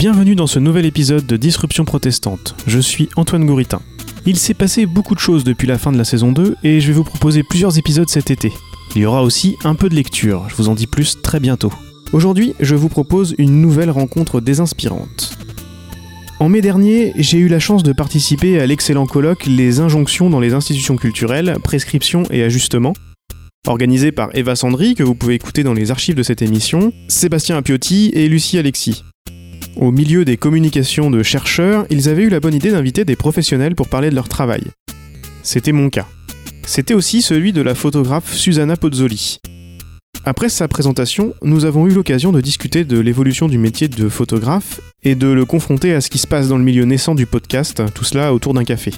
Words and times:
Bienvenue 0.00 0.34
dans 0.34 0.46
ce 0.46 0.58
nouvel 0.58 0.86
épisode 0.86 1.26
de 1.26 1.36
Disruption 1.36 1.84
protestante. 1.84 2.54
Je 2.66 2.78
suis 2.78 3.10
Antoine 3.16 3.44
Gouritin. 3.44 3.82
Il 4.24 4.38
s'est 4.38 4.54
passé 4.54 4.86
beaucoup 4.86 5.14
de 5.14 5.20
choses 5.20 5.44
depuis 5.44 5.68
la 5.68 5.76
fin 5.76 5.92
de 5.92 5.98
la 5.98 6.04
saison 6.04 6.32
2 6.32 6.56
et 6.64 6.80
je 6.80 6.86
vais 6.86 6.94
vous 6.94 7.04
proposer 7.04 7.42
plusieurs 7.42 7.76
épisodes 7.76 8.08
cet 8.08 8.30
été. 8.30 8.50
Il 8.96 9.02
y 9.02 9.04
aura 9.04 9.22
aussi 9.22 9.58
un 9.62 9.74
peu 9.74 9.90
de 9.90 9.94
lecture, 9.94 10.48
je 10.48 10.54
vous 10.54 10.70
en 10.70 10.74
dis 10.74 10.86
plus 10.86 11.20
très 11.20 11.38
bientôt. 11.38 11.70
Aujourd'hui, 12.14 12.54
je 12.60 12.76
vous 12.76 12.88
propose 12.88 13.34
une 13.36 13.60
nouvelle 13.60 13.90
rencontre 13.90 14.40
désinspirante. 14.40 15.36
En 16.38 16.48
mai 16.48 16.62
dernier, 16.62 17.12
j'ai 17.16 17.36
eu 17.36 17.48
la 17.48 17.60
chance 17.60 17.82
de 17.82 17.92
participer 17.92 18.58
à 18.58 18.64
l'excellent 18.64 19.04
colloque 19.04 19.44
Les 19.44 19.80
injonctions 19.80 20.30
dans 20.30 20.40
les 20.40 20.54
institutions 20.54 20.96
culturelles, 20.96 21.58
prescriptions 21.62 22.22
et 22.30 22.42
ajustements, 22.42 22.94
organisé 23.66 24.12
par 24.12 24.30
Eva 24.32 24.56
Sandry, 24.56 24.94
que 24.94 25.02
vous 25.02 25.14
pouvez 25.14 25.34
écouter 25.34 25.62
dans 25.62 25.74
les 25.74 25.90
archives 25.90 26.14
de 26.14 26.22
cette 26.22 26.40
émission, 26.40 26.90
Sébastien 27.08 27.58
Appiotti 27.58 28.12
et 28.14 28.30
Lucie 28.30 28.56
Alexis. 28.56 29.02
Au 29.80 29.92
milieu 29.92 30.26
des 30.26 30.36
communications 30.36 31.10
de 31.10 31.22
chercheurs, 31.22 31.86
ils 31.88 32.10
avaient 32.10 32.24
eu 32.24 32.28
la 32.28 32.38
bonne 32.38 32.52
idée 32.52 32.70
d'inviter 32.70 33.06
des 33.06 33.16
professionnels 33.16 33.74
pour 33.74 33.88
parler 33.88 34.10
de 34.10 34.14
leur 34.14 34.28
travail. 34.28 34.62
C'était 35.42 35.72
mon 35.72 35.88
cas. 35.88 36.06
C'était 36.66 36.92
aussi 36.92 37.22
celui 37.22 37.54
de 37.54 37.62
la 37.62 37.74
photographe 37.74 38.34
Susanna 38.34 38.76
Pozzoli. 38.76 39.38
Après 40.26 40.50
sa 40.50 40.68
présentation, 40.68 41.32
nous 41.40 41.64
avons 41.64 41.86
eu 41.86 41.92
l'occasion 41.92 42.30
de 42.30 42.42
discuter 42.42 42.84
de 42.84 42.98
l'évolution 42.98 43.48
du 43.48 43.56
métier 43.56 43.88
de 43.88 44.10
photographe 44.10 44.82
et 45.02 45.14
de 45.14 45.28
le 45.28 45.46
confronter 45.46 45.94
à 45.94 46.02
ce 46.02 46.10
qui 46.10 46.18
se 46.18 46.26
passe 46.26 46.48
dans 46.48 46.58
le 46.58 46.64
milieu 46.64 46.84
naissant 46.84 47.14
du 47.14 47.24
podcast, 47.24 47.82
tout 47.94 48.04
cela 48.04 48.34
autour 48.34 48.52
d'un 48.52 48.64
café. 48.64 48.92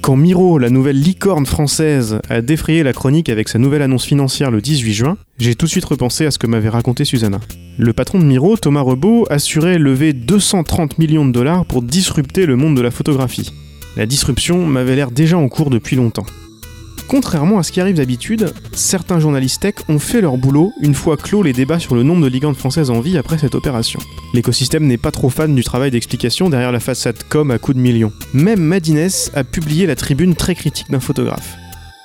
Quand 0.00 0.14
Miro, 0.14 0.58
la 0.58 0.70
nouvelle 0.70 1.00
licorne 1.00 1.46
française, 1.46 2.20
a 2.28 2.40
défrayé 2.40 2.84
la 2.84 2.92
chronique 2.92 3.30
avec 3.30 3.48
sa 3.48 3.58
nouvelle 3.58 3.82
annonce 3.82 4.04
financière 4.04 4.52
le 4.52 4.60
18 4.60 4.92
juin, 4.92 5.16
j'ai 5.38 5.54
tout 5.54 5.66
de 5.66 5.70
suite 5.70 5.84
repensé 5.84 6.26
à 6.26 6.30
ce 6.30 6.38
que 6.38 6.46
m'avait 6.46 6.68
raconté 6.68 7.04
Susanna. 7.04 7.40
Le 7.78 7.92
patron 7.92 8.18
de 8.18 8.24
Miro, 8.24 8.56
Thomas 8.56 8.82
Rebaud, 8.82 9.26
assurait 9.30 9.78
lever 9.78 10.12
230 10.12 10.98
millions 10.98 11.26
de 11.26 11.32
dollars 11.32 11.64
pour 11.66 11.82
disrupter 11.82 12.46
le 12.46 12.56
monde 12.56 12.76
de 12.76 12.82
la 12.82 12.90
photographie. 12.90 13.52
La 13.96 14.06
disruption 14.06 14.64
m'avait 14.66 14.96
l'air 14.96 15.10
déjà 15.10 15.36
en 15.36 15.48
cours 15.48 15.70
depuis 15.70 15.96
longtemps. 15.96 16.26
Contrairement 17.08 17.58
à 17.58 17.62
ce 17.62 17.70
qui 17.70 17.80
arrive 17.80 17.96
d'habitude, 17.96 18.52
certains 18.72 19.20
journalistes 19.20 19.62
tech 19.62 19.74
ont 19.88 19.98
fait 19.98 20.20
leur 20.20 20.38
boulot 20.38 20.72
une 20.80 20.94
fois 20.94 21.16
clos 21.16 21.42
les 21.42 21.52
débats 21.52 21.78
sur 21.78 21.94
le 21.94 22.02
nombre 22.02 22.22
de 22.22 22.28
ligandes 22.28 22.56
françaises 22.56 22.90
en 22.90 23.00
vie 23.00 23.18
après 23.18 23.38
cette 23.38 23.54
opération. 23.54 24.00
L'écosystème 24.32 24.86
n'est 24.86 24.96
pas 24.96 25.10
trop 25.10 25.30
fan 25.30 25.54
du 25.54 25.62
travail 25.62 25.90
d'explication 25.90 26.48
derrière 26.48 26.72
la 26.72 26.80
façade 26.80 27.22
com 27.28 27.50
à 27.50 27.58
coups 27.58 27.76
de 27.76 27.82
millions. 27.82 28.12
Même 28.32 28.60
Madines 28.60 29.08
a 29.34 29.44
publié 29.44 29.86
la 29.86 29.96
tribune 29.96 30.34
très 30.34 30.54
critique 30.54 30.90
d'un 30.90 31.00
photographe. 31.00 31.56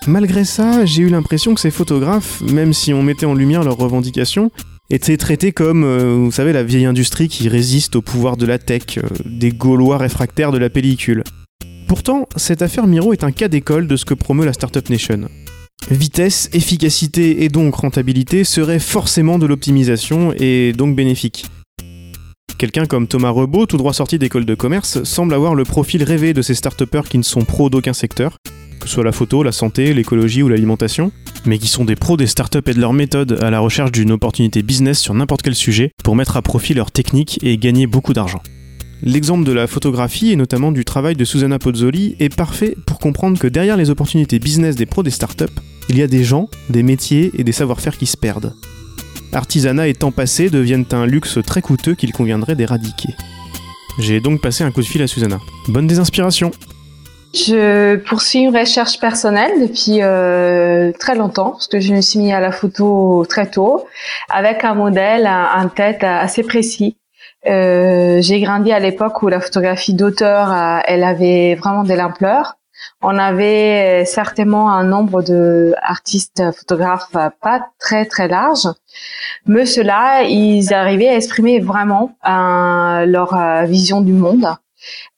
Malgré 0.10 0.44
ça, 0.44 0.86
j'ai 0.86 1.04
eu 1.04 1.10
l'impression 1.10 1.54
que 1.54 1.62
ces 1.62 1.70
photographes, 1.70 2.42
même 2.42 2.74
si 2.74 2.96
on 2.96 3.04
mettait 3.04 3.28
en 3.28 3.36
lumière 3.36 3.64
leurs 3.64 3.78
revendications, 3.78 4.50
étaient 4.90 5.18
traités 5.18 5.52
comme, 5.52 5.84
euh, 5.84 6.16
vous 6.16 6.32
savez, 6.32 6.52
la 6.52 6.64
vieille 6.64 6.88
industrie 6.88 7.28
qui 7.28 7.48
résiste 7.48 7.96
au 7.96 8.02
pouvoir 8.02 8.36
de 8.36 8.48
la 8.48 8.58
tech, 8.58 8.98
euh, 8.98 9.04
des 9.26 9.52
Gaulois 9.52 10.00
réfractaires 10.00 10.52
de 10.52 10.58
la 10.58 10.72
pellicule. 10.72 11.24
Pourtant, 11.88 12.28
cette 12.38 12.64
affaire 12.64 12.88
Miro 12.88 13.14
est 13.14 13.24
un 13.24 13.32
cas 13.32 13.50
d'école 13.50 13.86
de 13.86 13.96
ce 13.96 14.04
que 14.04 14.16
promeut 14.16 14.48
la 14.48 14.54
Startup 14.54 14.90
Nation. 14.90 15.30
Vitesse, 15.92 16.50
efficacité 16.54 17.44
et 17.44 17.50
donc 17.50 17.76
rentabilité 17.76 18.44
seraient 18.44 18.80
forcément 18.80 19.38
de 19.38 19.46
l'optimisation 19.46 20.34
et 20.36 20.74
donc 20.74 20.96
bénéfiques. 20.96 21.46
Quelqu'un 22.58 22.88
comme 22.88 23.08
Thomas 23.08 23.30
Rebaud, 23.30 23.68
tout 23.68 23.78
droit 23.78 23.94
sorti 23.94 24.18
d'école 24.18 24.46
de 24.46 24.56
commerce, 24.56 25.04
semble 25.04 25.36
avoir 25.36 25.54
le 25.54 25.66
profil 25.66 26.02
rêvé 26.02 26.34
de 26.34 26.42
ces 26.42 26.56
start 26.56 26.84
qui 27.08 27.20
ne 27.20 27.24
sont 27.24 27.46
pros 27.46 27.70
d'aucun 27.70 27.94
secteur, 27.94 28.38
soit 28.90 29.04
la 29.04 29.12
photo, 29.12 29.44
la 29.44 29.52
santé, 29.52 29.94
l'écologie 29.94 30.44
ou 30.44 30.50
l'alimentation, 30.50 31.12
mais 31.46 31.58
qui 31.58 31.68
sont 31.68 31.86
des 31.86 31.96
pros 31.96 32.18
des 32.18 32.28
startups 32.28 32.60
et 32.66 32.74
de 32.74 32.80
leur 32.80 32.94
méthode 32.94 33.40
à 33.42 33.50
la 33.50 33.60
recherche 33.60 33.92
d'une 33.92 34.12
opportunité 34.12 34.62
business 34.64 35.00
sur 35.00 35.14
n'importe 35.14 35.42
quel 35.42 35.56
sujet 35.56 35.92
pour 36.04 36.16
mettre 36.16 36.38
à 36.38 36.42
profit 36.42 36.74
leurs 36.74 36.92
techniques 36.92 37.40
et 37.44 37.58
gagner 37.58 37.88
beaucoup 37.88 38.14
d'argent. 38.14 38.42
L'exemple 39.02 39.46
de 39.46 39.54
la 39.54 39.68
photographie 39.68 40.32
et 40.32 40.36
notamment 40.36 40.72
du 40.72 40.84
travail 40.84 41.16
de 41.16 41.24
Susanna 41.24 41.58
Pozzoli 41.58 42.16
est 42.20 42.36
parfait 42.36 42.76
pour 42.86 43.00
comprendre 43.00 43.40
que 43.40 43.48
derrière 43.48 43.78
les 43.78 43.90
opportunités 43.90 44.40
business 44.40 44.76
des 44.76 44.86
pros 44.86 45.04
des 45.04 45.12
startups, 45.12 45.46
il 45.88 45.98
y 45.98 46.02
a 46.02 46.08
des 46.08 46.24
gens, 46.24 46.50
des 46.70 46.84
métiers 46.84 47.32
et 47.38 47.44
des 47.44 47.54
savoir-faire 47.54 47.98
qui 47.98 48.06
se 48.06 48.18
perdent. 48.18 48.54
Artisanat 49.32 49.88
et 49.88 49.94
temps 49.94 50.12
passé 50.12 50.50
deviennent 50.50 50.86
un 50.92 51.06
luxe 51.06 51.40
très 51.46 51.62
coûteux 51.62 51.96
qu'il 51.96 52.12
conviendrait 52.12 52.56
d'éradiquer. 52.56 53.14
J'ai 54.00 54.20
donc 54.20 54.42
passé 54.42 54.64
un 54.64 54.72
coup 54.72 54.82
de 54.82 54.88
fil 54.88 55.02
à 55.02 55.08
Susanna. 55.08 55.40
Bonne 55.68 55.88
désinspiration 55.88 56.52
Je 57.34 57.98
poursuis 57.98 58.40
une 58.40 58.58
recherche 58.58 59.00
personnelle 59.00 59.62
depuis 59.62 60.02
euh, 60.02 60.92
très 61.00 61.16
longtemps, 61.16 61.52
parce 61.52 61.68
que 61.68 61.80
je 61.80 61.94
me 61.94 62.02
suis 62.02 62.20
mis 62.20 62.34
à 62.34 62.40
la 62.40 62.52
photo 62.52 63.26
très 63.30 63.50
tôt, 63.50 63.86
avec 64.30 64.64
un 64.64 64.74
modèle 64.74 65.28
en 65.28 65.70
tête 65.70 66.04
assez 66.04 66.44
précis. 66.44 66.98
Euh, 67.48 68.22
j'ai 68.22 68.42
grandi 68.42 68.72
à 68.72 68.80
l'époque 68.80 69.22
où 69.22 69.28
la 69.28 69.40
photographie 69.40 69.94
d'auteur, 69.94 70.52
euh, 70.52 70.80
elle 70.86 71.04
avait 71.04 71.56
vraiment 71.56 71.84
de 71.84 71.94
l'ampleur. 71.94 72.56
On 73.02 73.18
avait 73.18 74.04
euh, 74.04 74.06
certainement 74.06 74.72
un 74.72 74.84
nombre 74.84 75.22
de 75.22 75.74
artistes 75.82 76.42
photographes 76.52 77.12
pas 77.12 77.68
très 77.80 78.06
très 78.06 78.28
large, 78.28 78.68
mais 79.46 79.66
ceux-là, 79.66 80.24
ils 80.24 80.74
arrivaient 80.74 81.10
à 81.10 81.16
exprimer 81.16 81.60
vraiment 81.60 82.12
leur 82.26 83.66
vision 83.66 84.02
du 84.02 84.14
monde 84.14 84.48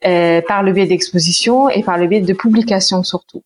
par 0.01 0.63
le 0.63 0.71
biais 0.71 0.87
d'expositions 0.87 1.69
et 1.69 1.83
par 1.83 1.97
le 1.97 2.07
biais 2.07 2.21
de 2.21 2.33
publications 2.33 3.03
surtout. 3.03 3.43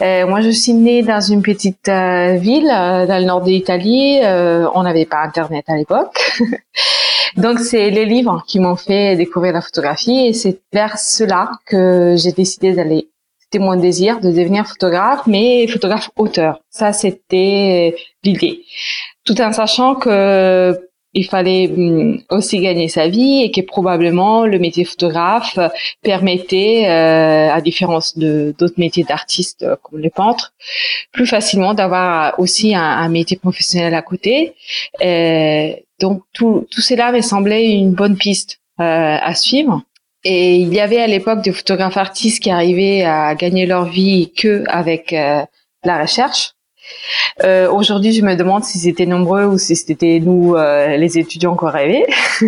moi, 0.00 0.40
je 0.40 0.50
suis 0.50 0.74
née 0.74 1.02
dans 1.02 1.20
une 1.20 1.42
petite 1.42 1.88
ville 1.88 2.68
dans 2.68 3.18
le 3.18 3.24
nord 3.24 3.42
de 3.42 3.50
l'Italie. 3.50 4.18
on 4.22 4.82
n'avait 4.82 5.06
pas 5.06 5.22
Internet 5.22 5.64
à 5.68 5.76
l'époque. 5.76 6.16
Donc 7.36 7.58
c'est 7.58 7.90
les 7.90 8.06
livres 8.06 8.42
qui 8.46 8.60
m'ont 8.60 8.76
fait 8.76 9.14
découvrir 9.16 9.52
la 9.52 9.60
photographie 9.60 10.26
et 10.26 10.32
c'est 10.32 10.60
vers 10.72 10.98
cela 10.98 11.50
que 11.66 12.14
j'ai 12.16 12.32
décidé 12.32 12.72
d'aller. 12.72 13.08
C'était 13.38 13.58
mon 13.62 13.76
désir 13.76 14.20
de 14.20 14.30
devenir 14.30 14.66
photographe, 14.66 15.26
mais 15.26 15.66
photographe 15.68 16.10
auteur. 16.16 16.60
Ça 16.70 16.92
c'était 16.92 17.94
l'idée. 18.24 18.62
Tout 19.24 19.40
en 19.40 19.52
sachant 19.52 19.94
que 19.96 20.85
il 21.16 21.24
fallait 21.24 21.68
hum, 21.68 22.20
aussi 22.30 22.60
gagner 22.60 22.88
sa 22.88 23.08
vie 23.08 23.42
et 23.42 23.50
que 23.50 23.62
probablement 23.62 24.44
le 24.44 24.58
métier 24.58 24.84
photographe 24.84 25.58
permettait, 26.02 26.84
euh, 26.86 27.50
à 27.50 27.60
différence 27.62 28.18
de 28.18 28.54
d'autres 28.58 28.78
métiers 28.78 29.04
d'artistes 29.04 29.62
euh, 29.62 29.76
comme 29.82 29.98
les 29.98 30.10
peintres, 30.10 30.52
plus 31.12 31.26
facilement 31.26 31.72
d'avoir 31.72 32.38
aussi 32.38 32.74
un, 32.74 33.08
métier 33.08 33.38
professionnel 33.38 33.94
à 33.94 34.02
côté. 34.02 34.54
Euh, 35.02 35.72
donc 36.00 36.22
tout, 36.34 36.66
tout 36.70 36.82
cela 36.82 37.12
me 37.12 37.22
semblait 37.22 37.72
une 37.72 37.92
bonne 37.92 38.16
piste 38.16 38.60
à 38.78 39.34
suivre. 39.34 39.82
Et 40.24 40.56
il 40.56 40.74
y 40.74 40.80
avait 40.80 41.00
à 41.00 41.06
l'époque 41.06 41.40
des 41.40 41.52
photographes 41.52 41.96
artistes 41.96 42.42
qui 42.42 42.50
arrivaient 42.50 43.04
à 43.04 43.34
gagner 43.34 43.64
leur 43.64 43.86
vie 43.86 44.32
que 44.36 44.64
avec 44.66 45.12
la 45.12 46.02
recherche. 46.02 46.55
Euh, 47.44 47.70
Aujourd'hui, 47.70 48.12
je 48.12 48.22
me 48.22 48.34
demande 48.34 48.64
si 48.64 48.78
c'était 48.78 49.06
nombreux 49.06 49.44
ou 49.44 49.58
si 49.58 49.76
c'était 49.76 50.20
nous, 50.20 50.54
euh, 50.54 50.96
les 50.96 51.18
étudiants, 51.18 51.54
qu'on 51.54 51.70
rêvait. 51.70 52.06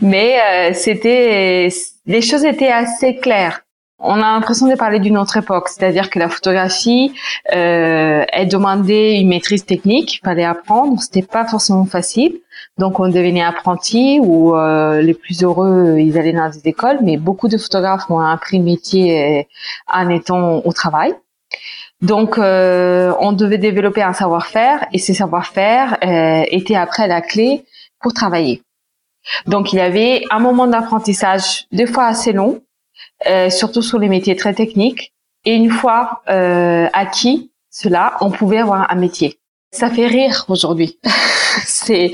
Mais 0.00 0.38
euh, 0.40 0.70
c'était, 0.74 1.68
les 2.06 2.22
choses 2.22 2.44
étaient 2.44 2.72
assez 2.72 3.16
claires. 3.16 3.60
On 4.04 4.16
a 4.16 4.32
l'impression 4.32 4.66
de 4.66 4.74
parler 4.74 4.98
d'une 4.98 5.16
autre 5.16 5.36
époque, 5.36 5.68
c'est-à-dire 5.68 6.10
que 6.10 6.18
la 6.18 6.28
photographie, 6.28 7.12
euh, 7.54 8.24
elle 8.32 8.48
demandait 8.48 9.20
une 9.20 9.28
maîtrise 9.28 9.64
technique, 9.64 10.20
fallait 10.24 10.44
apprendre, 10.44 11.00
c'était 11.00 11.22
pas 11.22 11.46
forcément 11.46 11.84
facile. 11.84 12.40
Donc 12.78 12.98
on 12.98 13.06
devenait 13.06 13.44
apprenti 13.44 14.18
ou 14.20 14.56
euh, 14.56 15.00
les 15.02 15.14
plus 15.14 15.44
heureux, 15.44 15.98
ils 16.00 16.18
allaient 16.18 16.32
dans 16.32 16.50
des 16.50 16.68
écoles, 16.68 16.98
mais 17.02 17.16
beaucoup 17.16 17.46
de 17.46 17.56
photographes 17.56 18.10
ont 18.10 18.18
appris 18.18 18.58
le 18.58 18.64
métier 18.64 19.46
en 19.86 20.08
étant 20.08 20.62
au 20.64 20.72
travail. 20.72 21.14
Donc, 22.02 22.36
euh, 22.36 23.14
on 23.20 23.30
devait 23.32 23.58
développer 23.58 24.02
un 24.02 24.12
savoir-faire 24.12 24.84
et 24.92 24.98
ces 24.98 25.14
savoir-faire 25.14 25.98
euh, 26.04 26.44
étaient 26.48 26.74
après 26.74 27.06
la 27.06 27.22
clé 27.22 27.64
pour 28.00 28.12
travailler. 28.12 28.60
Donc, 29.46 29.72
il 29.72 29.76
y 29.76 29.80
avait 29.80 30.24
un 30.30 30.40
moment 30.40 30.66
d'apprentissage, 30.66 31.66
des 31.70 31.86
fois 31.86 32.06
assez 32.06 32.32
long, 32.32 32.60
euh, 33.28 33.50
surtout 33.50 33.82
sur 33.82 34.00
les 34.00 34.08
métiers 34.08 34.34
très 34.34 34.52
techniques. 34.52 35.12
Et 35.44 35.54
une 35.54 35.70
fois 35.70 36.22
acquis 36.26 37.50
cela, 37.70 38.16
on 38.20 38.30
pouvait 38.30 38.58
avoir 38.58 38.90
un 38.90 38.94
métier. 38.96 39.38
Ça 39.72 39.88
fait 39.88 40.06
rire 40.06 40.44
aujourd'hui. 40.48 40.98
C'est 41.64 42.12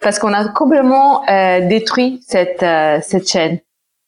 parce 0.00 0.18
qu'on 0.18 0.32
a 0.32 0.48
complètement 0.48 1.24
détruit 1.68 2.20
cette 2.26 2.64
cette 3.02 3.28
chaîne 3.28 3.58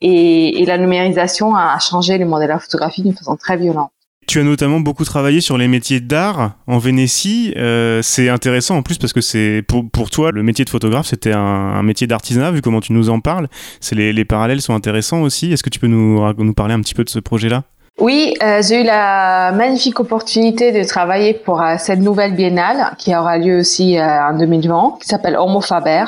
et, 0.00 0.62
et 0.62 0.66
la 0.66 0.78
numérisation 0.78 1.56
a 1.56 1.76
changé 1.80 2.16
le 2.16 2.26
modèle 2.26 2.48
de 2.48 2.52
la 2.52 2.58
photographie 2.60 3.02
d'une 3.02 3.14
façon 3.14 3.36
très 3.36 3.56
violente. 3.56 3.90
Tu 4.30 4.38
as 4.38 4.44
notamment 4.44 4.78
beaucoup 4.78 5.04
travaillé 5.04 5.40
sur 5.40 5.58
les 5.58 5.66
métiers 5.66 5.98
d'art 5.98 6.52
en 6.68 6.78
Vénétie. 6.78 7.52
Euh, 7.56 8.00
c'est 8.00 8.28
intéressant 8.28 8.76
en 8.76 8.82
plus 8.84 8.96
parce 8.96 9.12
que 9.12 9.20
c'est 9.20 9.64
pour, 9.66 10.08
toi 10.08 10.30
le 10.30 10.44
métier 10.44 10.64
de 10.64 10.70
photographe 10.70 11.06
c'était 11.06 11.32
un, 11.32 11.82
métier 11.82 12.06
d'artisanat 12.06 12.52
vu 12.52 12.62
comment 12.62 12.80
tu 12.80 12.92
nous 12.92 13.10
en 13.10 13.18
parles. 13.18 13.48
C'est 13.80 13.96
les, 13.96 14.12
les, 14.12 14.24
parallèles 14.24 14.60
sont 14.60 14.72
intéressants 14.72 15.22
aussi. 15.22 15.52
Est-ce 15.52 15.64
que 15.64 15.68
tu 15.68 15.80
peux 15.80 15.88
nous, 15.88 16.32
nous 16.34 16.54
parler 16.54 16.74
un 16.74 16.80
petit 16.80 16.94
peu 16.94 17.02
de 17.02 17.08
ce 17.08 17.18
projet-là? 17.18 17.64
Oui, 17.98 18.34
euh, 18.40 18.62
j'ai 18.62 18.82
eu 18.82 18.84
la 18.84 19.50
magnifique 19.50 19.98
opportunité 19.98 20.70
de 20.70 20.86
travailler 20.86 21.34
pour 21.34 21.60
euh, 21.60 21.74
cette 21.76 21.98
nouvelle 21.98 22.36
biennale 22.36 22.94
qui 22.98 23.12
aura 23.16 23.36
lieu 23.36 23.58
aussi 23.58 24.00
en 24.00 24.38
2020, 24.38 24.98
qui 25.02 25.08
s'appelle 25.08 25.34
Homo 25.34 25.60
Faber 25.60 26.04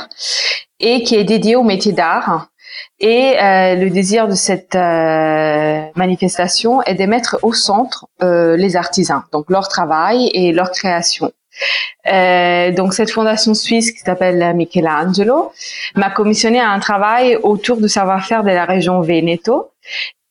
et 0.78 1.02
qui 1.02 1.16
est 1.16 1.24
dédiée 1.24 1.56
au 1.56 1.64
métier 1.64 1.90
d'art 1.90 2.46
Et 3.02 3.36
euh, 3.36 3.74
le 3.74 3.90
désir 3.90 4.28
de 4.28 4.34
cette 4.34 4.76
euh, 4.76 5.82
manifestation 5.96 6.82
est 6.82 6.94
de 6.94 7.04
mettre 7.04 7.36
au 7.42 7.52
centre 7.52 8.06
euh, 8.22 8.56
les 8.56 8.76
artisans, 8.76 9.22
donc 9.32 9.50
leur 9.50 9.66
travail 9.66 10.30
et 10.34 10.52
leur 10.52 10.70
création. 10.70 11.32
donc 12.06 12.94
cette 12.94 13.10
fondation 13.10 13.54
suisse 13.54 13.90
qui 13.90 13.98
s'appelle 13.98 14.54
Michelangelo 14.54 15.52
m'a 15.96 16.10
commissionné 16.10 16.60
un 16.60 16.78
travail 16.78 17.36
autour 17.42 17.76
du 17.78 17.88
savoir-faire 17.88 18.42
de 18.44 18.50
la 18.50 18.64
région 18.64 19.00
Veneto 19.00 19.72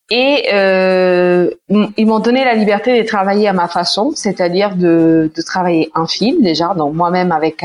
et 0.09 0.33
ils 0.49 2.07
m'ont 2.07 2.19
donné 2.19 2.43
la 2.45 2.55
liberté 2.55 3.01
de 3.01 3.05
travailler 3.07 3.47
à 3.49 3.53
ma 3.53 3.67
façon, 3.67 4.13
c'est-à-dire 4.15 4.75
de, 4.75 5.31
de, 5.33 5.41
travailler 5.41 5.89
un 5.93 6.07
film 6.07 6.41
déjà, 6.41 6.73
donc 6.73 6.93
moi-même 6.95 7.31
avec 7.31 7.63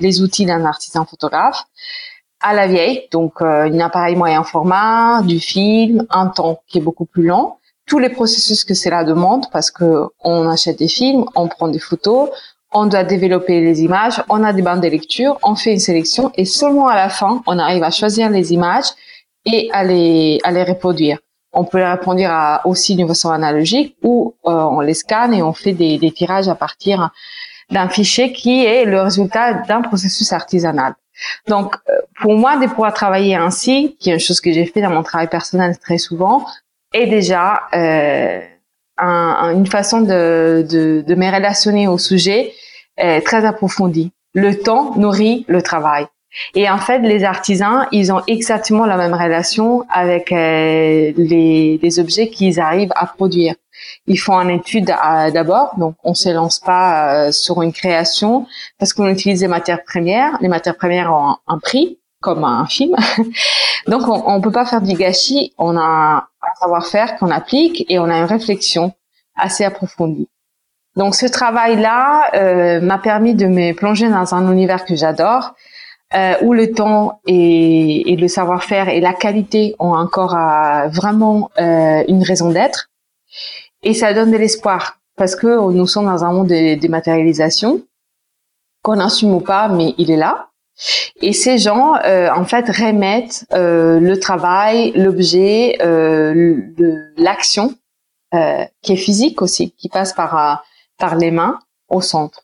les 0.00 0.20
outils 0.20 0.46
d'un 0.46 0.64
artisan 0.64 1.04
photographe, 1.04 1.64
à 2.40 2.54
la 2.54 2.66
vieille, 2.66 3.08
donc 3.10 3.40
euh, 3.40 3.70
un 3.70 3.80
appareil 3.80 4.16
moyen 4.16 4.44
format, 4.44 5.22
du 5.22 5.40
film, 5.40 6.06
un 6.10 6.28
temps 6.28 6.60
qui 6.68 6.78
est 6.78 6.80
beaucoup 6.80 7.04
plus 7.04 7.26
long, 7.26 7.54
tous 7.86 7.98
les 7.98 8.10
processus 8.10 8.64
que 8.64 8.74
cela 8.74 9.02
demande 9.02 9.46
parce 9.50 9.70
que 9.70 10.04
on 10.22 10.48
achète 10.48 10.78
des 10.78 10.88
films, 10.88 11.24
on 11.34 11.48
prend 11.48 11.68
des 11.68 11.78
photos, 11.78 12.30
on 12.72 12.86
doit 12.86 13.04
développer 13.04 13.60
les 13.60 13.82
images, 13.82 14.22
on 14.28 14.44
a 14.44 14.52
des 14.52 14.62
bandes 14.62 14.82
de 14.82 14.88
lecture, 14.88 15.38
on 15.42 15.54
fait 15.54 15.72
une 15.72 15.78
sélection 15.78 16.30
et 16.36 16.44
seulement 16.44 16.86
à 16.86 16.96
la 16.96 17.08
fin, 17.08 17.42
on 17.46 17.58
arrive 17.58 17.82
à 17.82 17.90
choisir 17.90 18.28
les 18.30 18.52
images 18.52 18.90
et 19.46 19.70
à 19.72 19.82
les, 19.84 20.38
à 20.44 20.52
les 20.52 20.62
reproduire. 20.62 21.18
On 21.52 21.64
peut 21.64 21.78
les 21.78 21.90
reproduire 21.90 22.30
à, 22.30 22.66
aussi 22.66 22.94
d'une 22.94 23.08
façon 23.08 23.30
analogique 23.30 23.96
ou 24.02 24.34
euh, 24.46 24.50
on 24.50 24.80
les 24.80 24.94
scanne 24.94 25.32
et 25.32 25.42
on 25.42 25.54
fait 25.54 25.72
des, 25.72 25.98
des 25.98 26.12
tirages 26.12 26.48
à 26.48 26.54
partir 26.54 27.10
d'un 27.70 27.88
fichier 27.88 28.32
qui 28.32 28.64
est 28.64 28.84
le 28.84 29.00
résultat 29.00 29.54
d'un 29.54 29.80
processus 29.80 30.32
artisanal. 30.32 30.94
Donc, 31.48 31.74
euh, 31.88 32.00
pour 32.20 32.36
moi, 32.36 32.56
de 32.56 32.66
pouvoir 32.66 32.92
travailler 32.92 33.34
ainsi, 33.34 33.96
qui 33.98 34.10
est 34.10 34.14
une 34.14 34.20
chose 34.20 34.40
que 34.40 34.52
j'ai 34.52 34.66
fait 34.66 34.80
dans 34.80 34.90
mon 34.90 35.02
travail 35.02 35.28
personnel 35.28 35.76
très 35.78 35.98
souvent, 35.98 36.44
est 36.92 37.06
déjà 37.06 37.62
euh, 37.74 38.40
un, 38.98 39.52
une 39.54 39.66
façon 39.66 40.00
de, 40.00 40.66
de, 40.68 41.04
de, 41.06 41.14
me 41.14 41.32
relationner 41.32 41.86
au 41.88 41.98
sujet 41.98 42.52
euh, 43.00 43.20
très 43.20 43.44
approfondie. 43.44 44.12
Le 44.34 44.58
temps 44.58 44.94
nourrit 44.96 45.44
le 45.48 45.62
travail. 45.62 46.06
Et 46.54 46.68
en 46.68 46.78
fait, 46.78 46.98
les 47.00 47.24
artisans, 47.24 47.86
ils 47.90 48.12
ont 48.12 48.22
exactement 48.26 48.86
la 48.86 48.96
même 48.96 49.14
relation 49.14 49.84
avec 49.90 50.30
euh, 50.30 51.12
les, 51.16 51.80
les 51.82 52.00
objets 52.00 52.28
qu'ils 52.28 52.60
arrivent 52.60 52.92
à 52.94 53.06
produire. 53.06 53.54
Ils 54.06 54.18
font 54.18 54.40
une 54.40 54.50
étude 54.50 54.86
d'abord, 54.86 55.74
donc 55.78 55.94
on 56.02 56.14
se 56.14 56.28
lance 56.28 56.58
pas 56.58 57.26
euh, 57.26 57.32
sur 57.32 57.62
une 57.62 57.72
création 57.72 58.46
parce 58.78 58.92
qu'on 58.92 59.08
utilise 59.08 59.40
des 59.40 59.48
matières 59.48 59.84
premières. 59.84 60.38
Les 60.40 60.48
matières 60.48 60.76
premières 60.76 61.12
ont 61.12 61.36
un, 61.46 61.58
prix, 61.58 61.98
comme 62.20 62.44
un 62.44 62.66
film. 62.66 62.96
donc 63.86 64.08
on, 64.08 64.22
on 64.26 64.40
peut 64.40 64.50
pas 64.50 64.66
faire 64.66 64.82
du 64.82 64.94
gâchis. 64.94 65.52
On 65.58 65.76
a 65.76 66.28
un 66.42 66.54
savoir-faire 66.60 67.16
qu'on 67.16 67.30
applique 67.30 67.84
et 67.88 67.98
on 67.98 68.04
a 68.04 68.18
une 68.18 68.24
réflexion 68.24 68.92
assez 69.36 69.64
approfondie. 69.64 70.28
Donc 70.96 71.14
ce 71.14 71.26
travail-là 71.26 72.28
euh, 72.34 72.80
m'a 72.80 72.98
permis 72.98 73.34
de 73.34 73.46
me 73.46 73.72
plonger 73.72 74.08
dans 74.08 74.34
un 74.34 74.52
univers 74.52 74.84
que 74.84 74.96
j'adore, 74.96 75.54
euh, 76.14 76.34
où 76.42 76.54
le 76.54 76.72
temps 76.72 77.20
et, 77.26 78.12
et 78.12 78.16
le 78.16 78.26
savoir-faire 78.26 78.88
et 78.88 79.00
la 79.00 79.12
qualité 79.12 79.76
ont 79.78 79.92
encore 79.92 80.36
vraiment 80.90 81.50
euh, 81.60 82.02
une 82.08 82.22
raison 82.22 82.50
d'être. 82.50 82.90
Et 83.84 83.94
ça 83.94 84.12
donne 84.12 84.32
de 84.32 84.36
l'espoir 84.36 84.98
parce 85.16 85.36
que 85.36 85.46
nous 85.46 85.86
sommes 85.86 86.06
dans 86.06 86.24
un 86.24 86.32
monde 86.32 86.48
de 86.48 86.74
dématérialisation 86.74 87.82
qu'on 88.82 88.98
assume 88.98 89.34
ou 89.34 89.40
pas, 89.40 89.68
mais 89.68 89.94
il 89.98 90.10
est 90.10 90.16
là. 90.16 90.48
Et 91.20 91.32
ces 91.32 91.58
gens, 91.58 91.94
euh, 92.04 92.28
en 92.30 92.44
fait, 92.44 92.68
remettent 92.68 93.46
euh, 93.52 93.98
le 94.00 94.18
travail, 94.18 94.92
l'objet, 94.94 95.76
euh, 95.82 96.56
l'action, 97.16 97.74
euh, 98.34 98.64
qui 98.82 98.92
est 98.92 98.96
physique 98.96 99.42
aussi, 99.42 99.72
qui 99.72 99.88
passe 99.88 100.12
par 100.12 100.64
par 100.98 101.16
les 101.16 101.30
mains, 101.30 101.58
au 101.88 102.00
centre. 102.00 102.42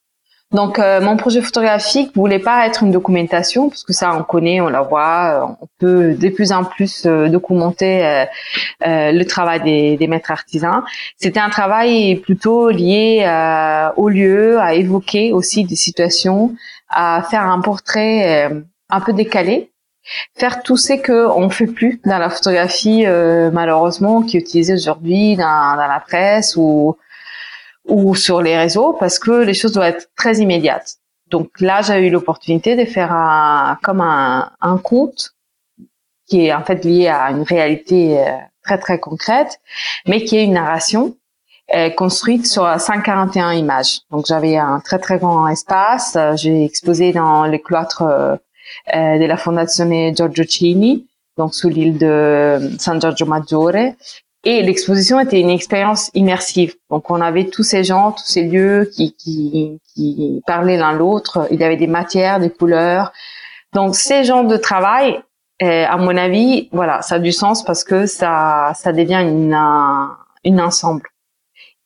Donc, 0.53 0.79
euh, 0.79 1.01
mon 1.01 1.17
projet 1.17 1.43
photographique 1.43 2.13
voulait 2.15 2.39
pas 2.39 2.65
être 2.67 2.85
une 2.85 2.93
documentation, 2.93 3.69
parce 3.69 3.83
que 3.83 3.93
ça, 3.93 4.15
on 4.17 4.23
connaît, 4.23 4.61
on 4.61 4.69
la 4.69 4.83
voit, 4.83 5.49
euh, 5.51 5.55
on 5.61 5.67
peut 5.81 6.15
de 6.15 6.29
plus 6.29 6.53
en 6.53 6.63
plus 6.63 7.07
euh, 7.07 7.29
documenter 7.29 8.25
le 8.81 9.23
travail 9.25 9.63
des, 9.63 9.97
des 9.97 10.07
maîtres 10.07 10.31
artisans. 10.31 10.83
C'était 11.17 11.41
un 11.41 11.51
travail 11.51 12.17
plutôt 12.17 12.71
lié 12.71 13.27
au 13.97 14.09
lieu, 14.09 14.61
à 14.61 14.75
évoquer 14.75 15.33
aussi 15.33 15.65
des 15.65 15.77
situations, 15.77 16.55
à 16.94 17.23
faire 17.23 17.43
un 17.43 17.61
portrait 17.61 18.50
un 18.88 19.00
peu 19.00 19.12
décalé, 19.12 19.73
faire 20.37 20.62
tout 20.62 20.76
ce 20.76 20.94
que 20.94 21.26
on 21.26 21.50
fait 21.50 21.67
plus 21.67 22.00
dans 22.05 22.19
la 22.19 22.31
photographie 22.31 23.05
malheureusement 23.52 24.23
qui 24.23 24.37
est 24.37 24.41
utilisée 24.41 24.75
aujourd'hui 24.75 25.37
dans, 25.37 25.76
dans 25.76 25.87
la 25.87 26.00
presse 26.00 26.56
ou 26.56 26.96
ou 27.87 28.14
sur 28.14 28.41
les 28.41 28.56
réseaux 28.56 28.94
parce 28.94 29.19
que 29.19 29.43
les 29.43 29.55
choses 29.55 29.73
doivent 29.73 29.88
être 29.88 30.08
très 30.17 30.38
immédiates. 30.38 30.96
Donc 31.31 31.61
là, 31.61 31.82
j'ai 31.82 32.06
eu 32.06 32.11
l'opportunité 32.11 32.76
de 32.76 32.85
faire 32.85 33.12
un, 33.12 33.79
comme 33.82 34.00
un, 34.00 34.50
un 34.61 34.79
conte 34.79 35.35
qui 36.26 36.47
est 36.47 36.55
en 36.55 36.62
fait 36.62 36.85
lié 36.85 37.08
à 37.08 37.31
une 37.31 37.43
réalité 37.43 38.20
euh, 38.20 38.31
très 38.62 38.79
très 38.79 38.99
concrète, 38.99 39.61
mais 40.06 40.25
qui 40.25 40.37
est 40.37 40.44
une 40.44 40.55
narration 40.55 41.08
euh, 41.08 41.11
construite 41.96 42.46
sur 42.46 42.69
141 42.78 43.52
images. 43.52 44.00
Donc 44.11 44.26
j'avais 44.26 44.56
un 44.56 44.81
très 44.81 44.99
très 44.99 45.19
grand 45.19 45.49
espace. 45.49 46.16
J'ai 46.37 46.64
exposé 46.64 47.12
dans 47.12 47.44
les 47.44 47.61
cloîtres 47.61 48.38
euh, 48.94 49.19
de 49.19 49.25
la 49.25 49.37
Fondazione 49.37 50.14
Giorgio 50.14 50.44
Cini, 50.44 51.06
donc 51.38 51.55
sous 51.55 51.69
l'île 51.69 51.96
de 51.96 52.70
San 52.78 53.00
Giorgio 53.00 53.25
Maggiore, 53.25 53.94
et 54.44 54.62
l'exposition 54.62 55.19
était 55.20 55.40
une 55.40 55.49
expérience 55.49 56.11
immersive. 56.12 56.75
Donc 56.90 57.11
on 57.11 57.20
avait 57.20 57.46
tous 57.46 57.62
ces 57.62 57.82
gens, 57.82 58.12
tous 58.12 58.26
ces 58.26 58.43
lieux 58.43 58.90
qui, 58.94 59.14
qui, 59.14 59.81
qui 59.94 60.43
parlaient 60.46 60.76
l'un 60.76 60.93
l'autre. 60.93 61.49
Il 61.50 61.61
y 61.61 61.64
avait 61.64 61.78
des 61.78 61.87
matières, 61.87 62.40
des 62.40 62.50
couleurs. 62.50 63.12
Donc 63.72 63.94
ces 63.94 64.25
gens 64.25 64.44
de 64.44 64.56
travail, 64.58 65.22
euh, 65.62 65.87
à 65.88 65.96
mon 65.96 66.14
avis, 66.16 66.69
voilà, 66.72 67.00
ça 67.00 67.14
a 67.14 67.19
du 67.19 67.32
sens 67.32 67.64
parce 67.64 67.84
que 67.84 68.05
ça, 68.05 68.72
ça 68.75 68.93
devient 68.93 69.22
une, 69.22 69.58
une 70.44 70.61
ensemble. 70.61 71.08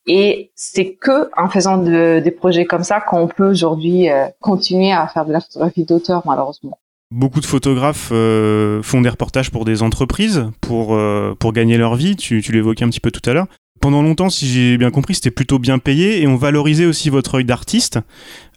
Et 0.09 0.51
c'est 0.55 0.95
que 0.95 1.31
en 1.37 1.49
faisant 1.49 1.79
de, 1.79 2.21
des 2.25 2.31
projets 2.31 2.65
comme 2.65 2.83
ça 2.83 3.01
qu'on 3.01 3.29
peut 3.29 3.51
aujourd'hui 3.51 4.09
euh, 4.09 4.27
continuer 4.41 4.91
à 4.91 5.07
faire 5.07 5.27
de 5.27 5.33
la 5.33 5.41
photographie 5.41 5.85
d'auteur, 5.85 6.23
malheureusement. 6.25 6.79
Beaucoup 7.11 7.41
de 7.41 7.47
photographes 7.47 8.11
euh, 8.13 8.83
font 8.83 9.01
des 9.01 9.09
reportages 9.09 9.51
pour 9.51 9.65
des 9.65 9.83
entreprises 9.83 10.51
pour, 10.61 10.95
euh, 10.95 11.35
gagner 11.53 11.77
leur 11.79 11.95
vie, 11.95 12.17
tu 12.17 12.41
l'évoquais 12.41 12.85
un 12.85 12.89
petit 12.89 13.01
peu 13.01 13.11
tout 13.11 13.29
à 13.29 13.35
l'heure. 13.35 13.47
Pendant 13.81 14.03
longtemps, 14.03 14.31
si 14.31 14.47
j'ai 14.47 14.77
bien 14.77 14.91
compris, 14.91 15.15
c'était 15.15 15.31
plutôt 15.31 15.59
bien 15.59 15.79
payé 15.79 16.23
et 16.23 16.27
on 16.27 16.37
valorisait 16.37 16.87
aussi 16.87 17.11
votre 17.11 17.37
œil 17.37 17.45
d'artiste 17.45 17.99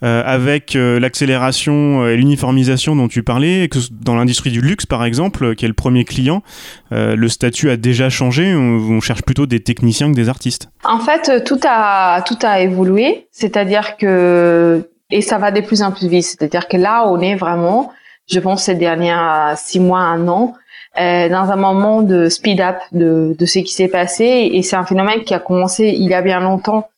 euh, 0.02 0.22
avec 0.24 0.74
l'accélération 0.74 2.06
et 2.06 2.16
l'uniformisation 2.16 2.96
dont 2.96 3.08
tu 3.08 3.22
parlais. 3.22 3.68
Que 3.68 3.78
dans 3.90 4.14
l'industrie 4.14 4.50
du 4.50 4.60
luxe, 4.60 4.86
par 4.86 5.04
exemple, 5.04 5.54
qui 5.54 5.64
est 5.64 5.68
le 5.68 5.74
premier 5.74 6.04
client, 6.04 6.42
le 6.90 7.28
statut 7.28 7.70
a 7.70 7.76
déjà 7.76 8.08
changé. 8.10 8.54
On, 8.54 8.96
on, 8.96 9.00
cherche 9.00 9.22
plutôt 9.22 9.46
des 9.46 9.60
techniciens 9.60 10.10
que 10.10 10.16
des 10.16 10.28
artistes. 10.28 10.68
En 10.84 10.98
fait, 10.98 11.44
tout 11.44 11.60
a, 11.64 12.22
tout 12.22 12.38
a 12.42 12.60
évolué. 12.60 13.26
C'est-à-dire 13.30 13.96
que, 13.96 14.88
et 15.10 15.22
ça 15.22 15.38
va 15.38 15.50
de 15.50 15.60
plus 15.60 15.82
en 15.82 15.92
plus 15.92 16.08
vite. 16.08 16.24
C'est-à-dire 16.24 16.68
que 16.68 16.76
là, 16.76 17.06
on 17.06 17.20
est 17.20 17.36
vraiment 17.36 17.92
je 18.30 18.40
pense, 18.40 18.64
ces 18.64 18.74
derniers 18.74 19.14
six 19.56 19.80
mois, 19.80 20.00
un 20.00 20.28
an, 20.28 20.54
euh, 20.98 21.28
dans 21.28 21.50
un 21.50 21.56
moment 21.56 22.02
de 22.02 22.28
speed-up 22.28 22.76
de, 22.92 23.34
de 23.38 23.46
ce 23.46 23.60
qui 23.60 23.72
s'est 23.72 23.88
passé. 23.88 24.50
Et 24.52 24.62
c'est 24.62 24.76
un 24.76 24.84
phénomène 24.84 25.24
qui 25.24 25.34
a 25.34 25.38
commencé 25.38 25.88
il 25.88 26.08
y 26.08 26.14
a 26.14 26.22
bien 26.22 26.40
longtemps. 26.40 26.88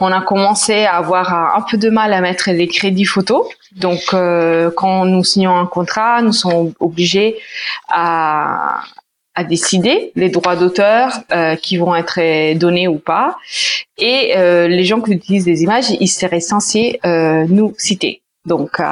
On 0.00 0.10
a 0.10 0.20
commencé 0.20 0.84
à 0.84 0.96
avoir 0.96 1.56
un 1.56 1.64
peu 1.70 1.76
de 1.76 1.90
mal 1.90 2.12
à 2.12 2.20
mettre 2.20 2.50
les 2.50 2.66
crédits 2.66 3.04
photos. 3.04 3.46
Donc, 3.76 4.00
euh, 4.12 4.70
quand 4.76 5.04
nous 5.04 5.24
signons 5.24 5.56
un 5.56 5.66
contrat, 5.66 6.22
nous 6.22 6.32
sommes 6.32 6.72
obligés 6.80 7.36
à, 7.88 8.80
à 9.34 9.44
décider 9.44 10.12
les 10.14 10.28
droits 10.28 10.56
d'auteur 10.56 11.12
euh, 11.32 11.56
qui 11.56 11.76
vont 11.76 11.94
être 11.94 12.54
donnés 12.54 12.88
ou 12.88 12.98
pas. 12.98 13.36
Et 13.98 14.32
euh, 14.36 14.68
les 14.68 14.84
gens 14.84 15.00
qui 15.00 15.12
utilisent 15.12 15.44
des 15.44 15.62
images, 15.62 15.90
ils 16.00 16.08
seraient 16.08 16.40
censés 16.40 17.00
euh, 17.06 17.46
nous 17.48 17.74
citer. 17.78 18.21
Donc, 18.44 18.80
euh, 18.80 18.84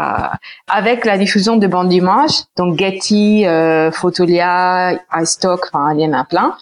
avec 0.69 1.05
la 1.05 1.19
diffusion 1.19 1.57
de 1.57 1.67
bandes 1.67 1.89
d'images, 1.89 2.45
donc 2.57 2.79
Getty, 2.79 3.47
euh, 3.47 3.91
Photolia, 3.91 4.93
iStock, 5.17 5.67
enfin, 5.73 5.93
il 5.95 6.01
y 6.01 6.07
en 6.07 6.13
a 6.13 6.25
plein, 6.25 6.57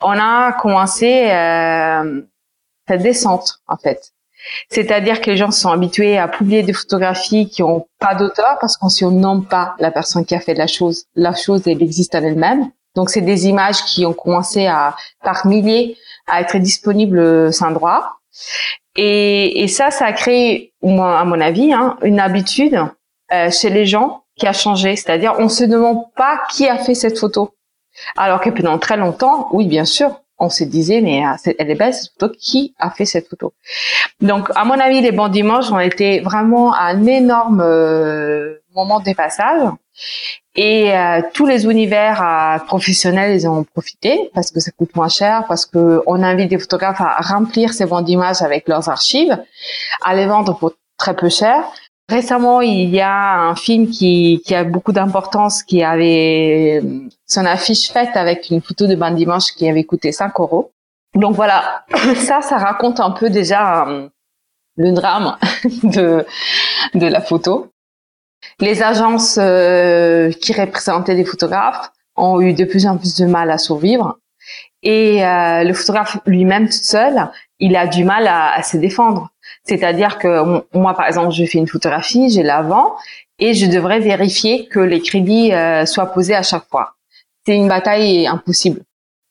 on 0.00 0.18
a 0.18 0.52
commencé 0.54 1.30
euh, 1.30 2.22
cette 2.88 3.02
descente, 3.02 3.60
en 3.68 3.76
fait. 3.76 4.10
C'est-à-dire 4.68 5.20
que 5.20 5.30
les 5.30 5.36
gens 5.36 5.52
sont 5.52 5.70
habitués 5.70 6.18
à 6.18 6.26
publier 6.26 6.64
des 6.64 6.72
photographies 6.72 7.48
qui 7.48 7.62
ont 7.62 7.86
pas 8.00 8.14
d'auteur 8.14 8.58
parce 8.60 8.76
qu'on 8.76 8.88
ne 9.10 9.18
nomme 9.18 9.46
pas 9.46 9.74
la 9.78 9.90
personne 9.90 10.26
qui 10.26 10.34
a 10.34 10.40
fait 10.40 10.54
la 10.54 10.66
chose. 10.66 11.04
La 11.14 11.34
chose, 11.34 11.62
elle 11.66 11.82
existe 11.82 12.14
en 12.14 12.22
elle-même. 12.22 12.70
Donc, 12.94 13.10
c'est 13.10 13.22
des 13.22 13.46
images 13.46 13.82
qui 13.84 14.04
ont 14.04 14.12
commencé 14.12 14.66
à, 14.66 14.96
par 15.22 15.46
milliers, 15.46 15.96
à 16.26 16.40
être 16.40 16.58
disponibles 16.58 17.52
sans 17.54 17.70
droit. 17.70 18.18
Et, 18.96 19.62
et, 19.62 19.68
ça, 19.68 19.90
ça 19.90 20.06
a 20.06 20.12
créé, 20.12 20.72
à 20.82 21.24
mon 21.24 21.40
avis, 21.40 21.72
hein, 21.72 21.96
une 22.02 22.20
habitude 22.20 22.80
euh, 23.32 23.50
chez 23.50 23.70
les 23.70 23.86
gens 23.86 24.24
qui 24.36 24.46
a 24.46 24.52
changé. 24.52 24.96
C'est-à-dire, 24.96 25.34
on 25.38 25.48
se 25.48 25.64
demande 25.64 26.04
pas 26.16 26.42
qui 26.50 26.68
a 26.68 26.78
fait 26.78 26.94
cette 26.94 27.18
photo. 27.18 27.54
Alors 28.16 28.40
que 28.40 28.50
pendant 28.50 28.78
très 28.78 28.96
longtemps, 28.96 29.48
oui, 29.52 29.66
bien 29.66 29.84
sûr, 29.84 30.20
on 30.38 30.48
se 30.48 30.64
disait, 30.64 31.00
mais 31.00 31.22
elle 31.58 31.70
est 31.70 31.74
belle 31.74 31.94
cette 31.94 32.12
photo, 32.18 32.34
qui 32.38 32.74
a 32.78 32.90
fait 32.90 33.04
cette 33.04 33.28
photo? 33.28 33.54
Donc, 34.20 34.48
à 34.54 34.64
mon 34.64 34.78
avis, 34.78 35.00
les 35.00 35.12
bons 35.12 35.28
dimanches 35.28 35.70
ont 35.70 35.78
été 35.80 36.20
vraiment 36.20 36.74
un 36.74 37.06
énorme 37.06 37.62
moment 38.74 39.00
de 39.00 39.12
passage. 39.12 39.62
Et 40.56 40.96
euh, 40.96 41.20
tous 41.32 41.46
les 41.46 41.64
univers 41.64 42.22
euh, 42.22 42.58
professionnels, 42.64 43.34
ils 43.34 43.48
ont 43.48 43.64
profité 43.64 44.30
parce 44.34 44.50
que 44.50 44.60
ça 44.60 44.70
coûte 44.70 44.94
moins 44.94 45.08
cher, 45.08 45.44
parce 45.48 45.66
que 45.66 46.02
on 46.06 46.22
invite 46.22 46.50
des 46.50 46.58
photographes 46.58 47.00
à 47.00 47.16
remplir 47.20 47.72
ces 47.72 47.86
bandes 47.86 48.04
d'images 48.04 48.42
avec 48.42 48.68
leurs 48.68 48.88
archives, 48.88 49.36
à 50.02 50.14
les 50.14 50.26
vendre 50.26 50.56
pour 50.56 50.72
très 50.96 51.14
peu 51.14 51.28
cher. 51.28 51.64
Récemment, 52.08 52.60
il 52.60 52.90
y 52.90 53.00
a 53.00 53.40
un 53.40 53.56
film 53.56 53.88
qui, 53.88 54.42
qui 54.44 54.54
a 54.54 54.62
beaucoup 54.62 54.92
d'importance, 54.92 55.62
qui 55.62 55.82
avait 55.82 56.82
son 57.26 57.46
affiche 57.46 57.90
faite 57.90 58.14
avec 58.14 58.50
une 58.50 58.60
photo 58.60 58.86
de 58.86 58.94
bande 58.94 59.14
d'images 59.14 59.52
qui 59.56 59.68
avait 59.68 59.84
coûté 59.84 60.12
5 60.12 60.38
euros. 60.38 60.70
Donc 61.14 61.34
voilà, 61.34 61.84
ça, 62.16 62.42
ça 62.42 62.58
raconte 62.58 63.00
un 63.00 63.12
peu 63.12 63.30
déjà 63.30 63.88
euh, 63.88 64.08
le 64.76 64.92
drame 64.92 65.36
de, 65.82 66.26
de 66.94 67.06
la 67.06 67.20
photo. 67.20 67.73
Les 68.60 68.82
agences 68.82 69.38
euh, 69.40 70.30
qui 70.30 70.52
représentaient 70.52 71.14
des 71.14 71.24
photographes 71.24 71.90
ont 72.16 72.40
eu 72.40 72.52
de 72.52 72.64
plus 72.64 72.86
en 72.86 72.96
plus 72.96 73.16
de 73.16 73.26
mal 73.26 73.50
à 73.50 73.58
survivre. 73.58 74.18
Et 74.82 75.24
euh, 75.24 75.64
le 75.64 75.72
photographe 75.72 76.18
lui-même 76.26 76.66
tout 76.66 76.82
seul, 76.82 77.30
il 77.58 77.74
a 77.76 77.86
du 77.86 78.04
mal 78.04 78.26
à, 78.28 78.62
se 78.62 78.76
défendre. 78.76 79.30
C'est-à-dire 79.64 80.18
que 80.18 80.62
moi, 80.76 80.94
par 80.94 81.06
exemple, 81.06 81.32
je 81.32 81.44
fais 81.46 81.58
une 81.58 81.66
photographie, 81.66 82.30
j'ai 82.30 82.42
l'avant, 82.42 82.94
et 83.38 83.54
je 83.54 83.66
devrais 83.66 84.00
vérifier 84.00 84.66
que 84.66 84.80
les 84.80 85.00
crédits 85.00 85.52
euh, 85.52 85.86
soient 85.86 86.12
posés 86.12 86.34
à 86.34 86.42
chaque 86.42 86.68
fois. 86.68 86.94
C'est 87.46 87.56
une 87.56 87.68
bataille 87.68 88.26
impossible. 88.26 88.82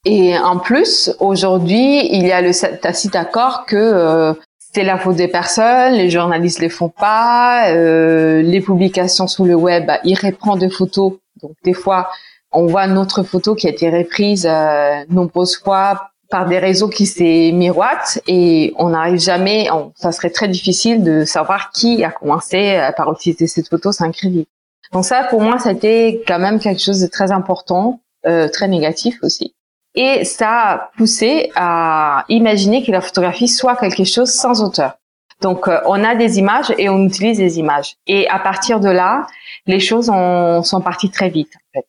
Et 0.06 0.38
en 0.38 0.60
plus, 0.60 1.16
aujourd'hui, 1.20 2.08
il 2.12 2.26
y 2.28 2.32
a 2.32 2.42
le 2.42 2.52
tacite 2.80 3.16
accord 3.16 3.66
que 3.66 4.36
c'est 4.74 4.84
la 4.84 4.98
faute 4.98 5.16
des 5.16 5.28
personnes, 5.28 5.94
les 5.94 6.10
journalistes 6.10 6.60
les 6.60 6.70
font 6.70 6.90
pas, 6.90 7.70
euh, 7.70 8.42
les 8.42 8.62
publications 8.62 9.28
sur 9.28 9.46
le 9.46 9.56
web, 9.56 9.86
bah, 9.86 10.00
ils 10.04 10.16
reprennent 10.16 10.60
des 10.60 10.70
photos. 10.70 11.14
Donc 11.42 11.52
des 11.64 11.74
fois, 11.74 12.10
on 12.52 12.66
voit 12.66 12.88
notre 12.88 13.24
photo 13.24 13.56
qui 13.56 13.68
a 13.68 13.70
été 13.72 13.90
reprise 13.90 14.48
euh, 14.50 15.04
nombreuses 15.10 15.58
fois 15.58 16.10
par 16.30 16.48
des 16.48 16.58
réseaux 16.58 16.90
qui 16.90 17.06
s'est 17.06 17.52
miroitent 17.54 18.20
et 18.28 18.74
on 18.78 18.90
n'arrive 18.90 19.20
jamais, 19.20 19.68
ça 19.96 20.12
serait 20.12 20.32
très 20.32 20.48
difficile 20.48 21.04
de 21.04 21.26
savoir 21.26 21.72
qui 21.72 22.04
a 22.04 22.10
commencé 22.10 22.76
euh, 22.76 22.92
par 22.92 23.12
utiliser 23.12 23.46
cette 23.46 23.70
photo 23.70 23.92
crédit. 24.12 24.48
Donc 24.92 25.06
ça, 25.06 25.24
pour 25.24 25.42
moi, 25.42 25.60
c'était 25.60 26.24
quand 26.28 26.40
même 26.40 26.60
quelque 26.60 26.82
chose 26.82 27.02
de 27.02 27.08
très 27.08 27.32
important, 27.32 28.00
euh, 28.26 28.48
très 28.48 28.68
négatif 28.68 29.20
aussi. 29.22 29.54
Et 29.96 30.26
ça 30.26 30.50
a 30.50 30.78
poussé 30.98 31.52
à 31.56 32.26
imaginer 32.30 32.84
que 32.84 32.92
la 32.92 33.02
photographie 33.02 33.48
soit 33.48 33.76
quelque 33.76 34.04
chose 34.04 34.32
sans 34.32 34.64
auteur. 34.64 34.94
Donc, 35.42 35.68
euh, 35.68 35.80
on 35.86 36.04
a 36.04 36.16
des 36.16 36.40
images 36.40 36.74
et 36.78 36.90
on 36.90 37.04
utilise 37.04 37.38
des 37.38 37.60
images. 37.60 37.96
Et 38.08 38.28
à 38.30 38.40
partir 38.40 38.80
de 38.80 38.90
là, 38.90 39.28
les 39.68 39.80
choses 39.80 40.10
ont, 40.10 40.64
sont 40.64 40.82
parties 40.82 41.12
très 41.12 41.30
vite. 41.30 41.52
En 41.56 41.80
fait. 41.80 41.86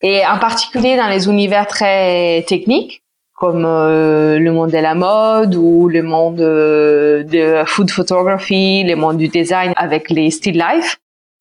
Et 0.00 0.24
en 0.26 0.38
particulier 0.38 0.96
dans 0.96 1.08
les 1.08 1.28
univers 1.28 1.66
très 1.66 2.44
techniques, 2.46 3.02
comme 3.34 3.64
euh, 3.64 4.38
le 4.38 4.52
monde 4.52 4.70
de 4.70 4.78
la 4.78 4.94
mode 4.94 5.54
ou 5.54 5.88
le 5.88 6.02
monde 6.02 6.40
euh, 6.40 7.22
de 7.22 7.62
food 7.66 7.90
photography, 7.90 8.84
le 8.84 8.96
monde 8.96 9.16
du 9.16 9.28
design 9.28 9.72
avec 9.76 10.10
les 10.10 10.30
still 10.30 10.54
life, 10.58 10.98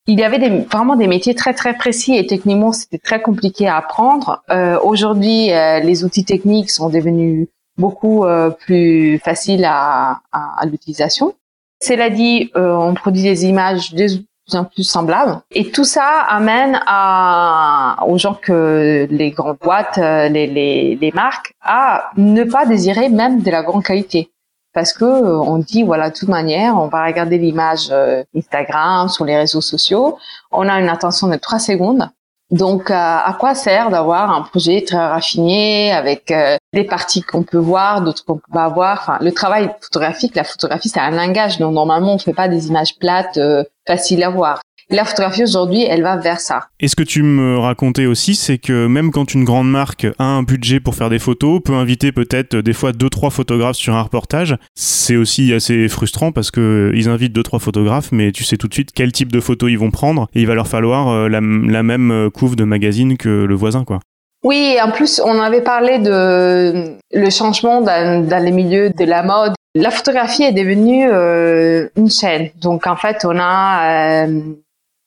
il 0.07 0.19
y 0.19 0.23
avait 0.23 0.39
des, 0.39 0.49
vraiment 0.61 0.95
des 0.95 1.07
métiers 1.07 1.35
très 1.35 1.53
très 1.53 1.73
précis 1.73 2.15
et 2.15 2.25
techniquement 2.25 2.71
c'était 2.71 2.97
très 2.97 3.21
compliqué 3.21 3.67
à 3.67 3.77
apprendre. 3.77 4.41
Euh, 4.49 4.79
Aujourd'hui, 4.81 5.51
euh, 5.51 5.79
les 5.79 6.03
outils 6.05 6.23
techniques 6.23 6.71
sont 6.71 6.89
devenus 6.89 7.47
beaucoup 7.77 8.23
euh, 8.23 8.49
plus 8.49 9.19
faciles 9.19 9.65
à, 9.65 10.21
à, 10.31 10.61
à 10.61 10.65
l'utilisation. 10.65 11.35
Cela 11.83 12.09
dit, 12.09 12.49
euh, 12.55 12.73
on 12.73 12.93
produit 12.93 13.21
des 13.21 13.45
images 13.45 13.93
de 13.93 14.07
plus 14.47 14.57
en 14.57 14.63
plus 14.63 14.83
semblables 14.83 15.41
et 15.51 15.71
tout 15.71 15.83
ça 15.83 16.21
amène 16.29 16.79
à, 16.87 17.97
aux 18.07 18.17
gens 18.17 18.33
que 18.33 19.07
les 19.11 19.31
grandes 19.31 19.57
boîtes, 19.61 19.97
les, 19.97 20.47
les, 20.47 20.95
les 20.95 21.11
marques, 21.11 21.53
à 21.61 22.11
ne 22.15 22.45
pas 22.45 22.65
désirer 22.65 23.09
même 23.09 23.41
de 23.41 23.51
la 23.51 23.61
grande 23.61 23.83
qualité 23.83 24.29
parce 24.77 24.93
que 24.93 25.05
euh, 25.05 25.39
on 25.39 25.57
dit 25.57 25.81
voilà 25.81 26.11
de 26.11 26.15
toute 26.15 26.29
manière 26.29 26.77
on 26.77 26.87
va 26.87 27.03
regarder 27.03 27.39
l'image 27.39 27.87
euh, 27.89 28.23
Instagram 28.35 29.09
sur 29.09 29.25
les 29.25 29.35
réseaux 29.35 29.59
sociaux. 29.59 30.19
On 30.51 30.69
a 30.69 30.79
une 30.79 30.87
attention 30.87 31.27
de 31.29 31.35
trois 31.37 31.57
secondes. 31.57 32.07
Donc 32.51 32.91
euh, 32.91 32.93
à 32.93 33.35
quoi 33.39 33.55
sert 33.55 33.89
d'avoir 33.89 34.29
un 34.29 34.43
projet 34.43 34.83
très 34.85 35.03
raffiné 35.15 35.91
avec 35.91 36.31
des 36.73 36.83
parties 36.83 37.23
qu'on 37.23 37.41
peut 37.41 37.57
voir 37.57 38.01
d'autres 38.03 38.23
qu'on 38.23 38.35
peut 38.35 38.53
pas 38.53 38.69
voir? 38.69 38.99
Enfin 39.01 39.17
le 39.19 39.31
travail 39.31 39.73
photographique 39.81 40.35
la 40.35 40.43
photographie 40.43 40.89
c'est 40.89 40.99
un 40.99 41.09
langage. 41.09 41.57
Donc 41.57 41.73
normalement 41.73 42.13
on 42.13 42.19
fait 42.19 42.39
pas 42.41 42.47
des 42.47 42.67
images 42.67 42.99
plates 42.99 43.39
faciles 43.87 44.23
à 44.23 44.29
voir 44.29 44.61
la 44.89 45.03
photographie 45.03 45.43
aujourd'hui, 45.43 45.83
elle 45.83 46.01
va 46.01 46.15
vers 46.15 46.39
ça. 46.39 46.67
Et 46.79 46.87
ce 46.87 46.95
que 46.95 47.03
tu 47.03 47.23
me 47.23 47.57
racontais 47.57 48.05
aussi, 48.05 48.35
c'est 48.35 48.57
que 48.57 48.87
même 48.87 49.11
quand 49.11 49.33
une 49.33 49.43
grande 49.43 49.69
marque 49.69 50.07
a 50.17 50.23
un 50.23 50.43
budget 50.43 50.79
pour 50.79 50.95
faire 50.95 51.09
des 51.09 51.19
photos, 51.19 51.61
peut 51.63 51.73
inviter 51.73 52.11
peut-être 52.11 52.55
des 52.55 52.73
fois 52.73 52.93
deux 52.93 53.09
trois 53.09 53.29
photographes 53.29 53.75
sur 53.75 53.95
un 53.95 54.01
reportage, 54.01 54.55
c'est 54.75 55.15
aussi 55.15 55.53
assez 55.53 55.89
frustrant 55.89 56.31
parce 56.31 56.51
que 56.51 56.91
ils 56.95 57.09
invitent 57.09 57.33
deux 57.33 57.43
trois 57.43 57.59
photographes, 57.59 58.11
mais 58.11 58.31
tu 58.31 58.43
sais 58.43 58.57
tout 58.57 58.67
de 58.67 58.73
suite 58.73 58.91
quel 58.93 59.11
type 59.11 59.31
de 59.31 59.41
photos 59.41 59.69
ils 59.69 59.79
vont 59.79 59.91
prendre 59.91 60.29
et 60.33 60.41
il 60.41 60.47
va 60.47 60.55
leur 60.55 60.67
falloir 60.67 61.09
euh, 61.09 61.27
la, 61.27 61.41
même 61.41 62.29
couve 62.33 62.55
de 62.55 62.63
magazine 62.63 63.17
que 63.17 63.29
le 63.29 63.55
voisin, 63.55 63.83
quoi. 63.83 63.99
Oui, 64.43 64.77
en 64.81 64.91
plus, 64.91 65.19
on 65.23 65.39
avait 65.39 65.61
parlé 65.61 65.99
de 65.99 66.97
le 67.11 67.29
changement 67.29 67.81
dans, 67.81 68.43
les 68.43 68.51
milieux 68.51 68.91
de 68.91 69.03
la 69.03 69.23
mode. 69.23 69.53
La 69.75 69.91
photographie 69.91 70.43
est 70.43 70.53
devenue 70.53 71.07
euh, 71.11 71.87
une 71.97 72.09
chaîne. 72.09 72.49
Donc, 72.61 72.87
en 72.87 72.95
fait, 72.95 73.25
on 73.25 73.37
a 73.39 74.25
euh, 74.25 74.41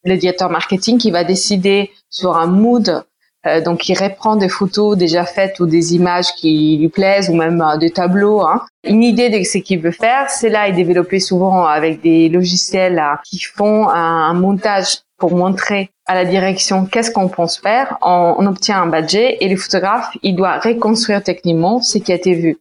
le 0.05 0.17
directeur 0.17 0.51
marketing 0.51 0.99
qui 0.99 1.11
va 1.11 1.25
décider 1.25 1.91
sur 2.09 2.37
un 2.37 2.47
mood 2.47 3.05
euh, 3.47 3.63
donc 3.63 3.89
il 3.89 3.99
reprend 3.99 4.37
des 4.37 4.51
photos 4.51 4.99
déjà 4.99 5.25
faites 5.25 5.61
ou 5.61 5.67
des 5.67 5.95
images 5.95 6.35
qui 6.35 6.77
lui 6.79 6.89
plaisent 6.89 7.31
ou 7.31 7.35
même 7.35 7.63
euh, 7.63 7.79
des 7.79 7.91
tableaux. 7.91 8.43
Hein. 8.43 8.63
Une 8.85 9.03
idée 9.03 9.31
de 9.31 9.43
ce 9.43 9.59
qu'il 9.59 9.81
veut 9.81 9.93
faire, 9.93 10.29
c'est 10.29 10.51
là 10.51 10.69
est 10.69 10.73
développé 10.73 11.21
souvent 11.21 11.65
avec 11.65 12.03
des 12.03 12.29
logiciels 12.29 13.03
qui 13.25 13.41
font 13.41 13.89
un, 13.89 14.35
montage 14.35 14.99
pour 15.17 15.35
montrer 15.35 15.91
à 16.07 16.15
la 16.15 16.25
direction 16.25 16.85
qu'est-ce 16.85 17.11
qu'on 17.11 17.29
pense 17.29 17.59
faire. 17.59 17.97
On, 18.03 18.47
obtient 18.47 18.83
un 18.83 18.87
budget 18.87 19.39
et 19.41 19.49
le 19.49 19.57
photographe 19.57 20.11
il 20.23 20.35
doit 20.35 20.59
reconstruire 20.59 21.23
techniquement 21.23 21.81
ce 21.81 21.99
qui 21.99 22.13
a 22.13 22.17
été 22.17 22.35
vu. 22.35 22.59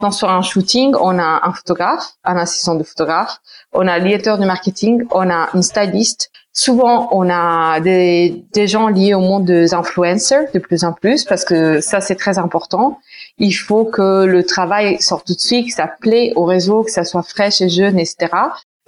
Donc 0.00 0.14
sur 0.14 0.30
un 0.30 0.42
shooting, 0.42 0.94
on 1.00 1.18
a 1.18 1.40
un 1.42 1.52
photographe, 1.52 2.12
un 2.24 2.36
assistant 2.36 2.74
de 2.74 2.82
photographe, 2.82 3.38
on 3.72 3.86
a 3.86 3.92
un 3.92 4.00
directeur 4.00 4.38
de 4.38 4.46
marketing, 4.46 5.04
on 5.10 5.28
a 5.28 5.48
un 5.52 5.62
styliste 5.62 6.30
Souvent, 6.60 7.08
on 7.12 7.30
a 7.30 7.78
des, 7.78 8.44
des 8.52 8.66
gens 8.66 8.88
liés 8.88 9.14
au 9.14 9.20
monde 9.20 9.44
des 9.44 9.74
influencers 9.74 10.50
de 10.52 10.58
plus 10.58 10.82
en 10.82 10.92
plus 10.92 11.24
parce 11.24 11.44
que 11.44 11.80
ça, 11.80 12.00
c'est 12.00 12.16
très 12.16 12.36
important. 12.36 12.98
Il 13.38 13.52
faut 13.52 13.84
que 13.84 14.24
le 14.24 14.42
travail 14.42 15.00
sorte 15.00 15.28
tout 15.28 15.34
de 15.34 15.38
suite, 15.38 15.68
que 15.68 15.72
ça 15.72 15.86
plaît 15.86 16.32
au 16.34 16.42
réseau, 16.42 16.82
que 16.82 16.90
ça 16.90 17.04
soit 17.04 17.22
fraîche 17.22 17.60
et 17.60 17.68
jeune, 17.68 17.96
etc. 17.96 18.26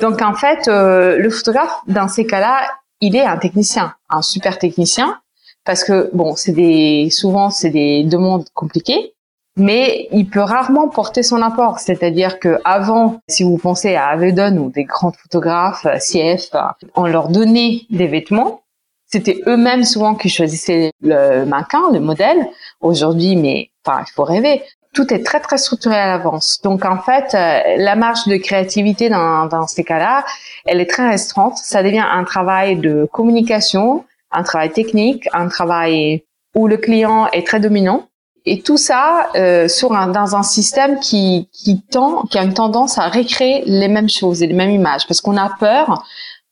Donc, 0.01 0.21
en 0.21 0.35
fait, 0.35 0.67
euh, 0.67 1.17
le 1.19 1.31
photographe, 1.31 1.79
dans 1.87 2.09
ces 2.09 2.27
cas-là, 2.27 2.61
il 3.01 3.15
est 3.15 3.25
un 3.25 3.37
technicien, 3.37 3.95
un 4.09 4.23
super 4.23 4.59
technicien 4.59 5.21
parce 5.65 5.85
que, 5.85 6.11
bon, 6.13 6.35
c'est 6.35 6.51
des, 6.51 7.09
souvent, 7.13 7.51
c'est 7.51 7.71
des 7.71 8.03
demandes 8.03 8.49
compliquées 8.53 9.15
mais 9.57 10.09
il 10.13 10.29
peut 10.29 10.41
rarement 10.41 10.89
porter 10.89 11.23
son 11.23 11.43
apport. 11.43 11.79
C'est-à-dire 11.79 12.39
que 12.39 12.59
avant, 12.65 13.21
si 13.29 13.43
vous 13.43 13.59
pensez 13.59 13.95
à 13.95 14.09
Avedon 14.09 14.57
ou 14.59 14.71
des 14.71 14.85
grands 14.85 15.13
photographes, 15.13 15.87
CF, 15.99 16.51
on 16.95 17.07
leur 17.07 17.29
donnait 17.29 17.83
des 17.91 18.07
vêtements. 18.07 18.63
C'était 19.07 19.41
eux-mêmes 19.47 19.85
souvent 19.85 20.15
qui 20.15 20.29
choisissaient 20.29 20.93
le 21.03 21.45
mannequin, 21.45 21.91
le 21.93 22.01
modèle. 22.01 22.49
Aujourd'hui, 22.81 23.35
mais 23.35 23.71
enfin, 23.85 24.05
il 24.07 24.13
faut 24.13 24.23
rêver. 24.23 24.63
Tout 24.93 25.13
est 25.13 25.25
très 25.25 25.41
très 25.41 25.59
structuré 25.59 25.97
à 25.97 26.07
l'avance. 26.07 26.61
Donc 26.63 26.85
en 26.85 26.99
fait, 26.99 27.35
euh, 27.35 27.77
la 27.77 27.97
marge 27.97 28.27
de 28.27 28.37
créativité 28.37 29.09
dans, 29.09 29.47
dans 29.47 29.67
ces 29.67 29.85
cas-là, 29.85 30.25
elle 30.65 30.81
est 30.81 30.91
très 30.91 31.09
restreinte. 31.09 31.57
Ça 31.59 31.83
devient 31.83 32.05
un 32.09 32.25
travail 32.25 32.77
de 32.77 33.09
communication, 33.13 34.05
un 34.31 34.43
travail 34.43 34.71
technique, 34.71 35.29
un 35.33 35.49
travail 35.49 36.25
où 36.57 36.67
le 36.67 36.77
client 36.77 37.29
est 37.29 37.47
très 37.47 37.61
dominant 37.61 38.10
et 38.47 38.61
tout 38.63 38.77
ça 38.77 39.31
euh, 39.37 39.69
sur 39.69 39.93
un, 39.93 40.09
dans 40.09 40.37
un 40.37 40.43
système 40.43 40.99
qui, 41.01 41.49
qui 41.53 41.83
tend, 41.83 42.25
qui 42.25 42.39
a 42.39 42.43
une 42.43 42.55
tendance 42.55 42.99
à 42.99 43.09
recréer 43.09 43.63
les 43.67 43.89
mêmes 43.89 44.09
choses 44.09 44.43
et 44.43 44.47
les 44.47 44.55
mêmes 44.55 44.71
images, 44.71 45.07
parce 45.07 45.21
qu'on 45.21 45.37
a 45.37 45.51
peur 45.59 46.05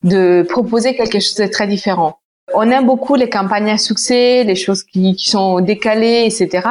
de 0.03 0.47
proposer 0.49 0.95
quelque 0.95 1.19
chose 1.21 1.35
de 1.37 1.47
très 1.47 1.67
différent. 1.67 2.19
On 2.55 2.71
aime 2.71 2.87
beaucoup 2.87 3.15
les 3.15 3.29
campagnes 3.29 3.71
à 3.71 3.79
succès, 3.79 4.43
les 4.45 4.57
choses 4.57 4.83
qui, 4.83 5.15
qui 5.17 5.29
sont 5.29 5.61
décalées, 5.61 6.25
etc. 6.25 6.67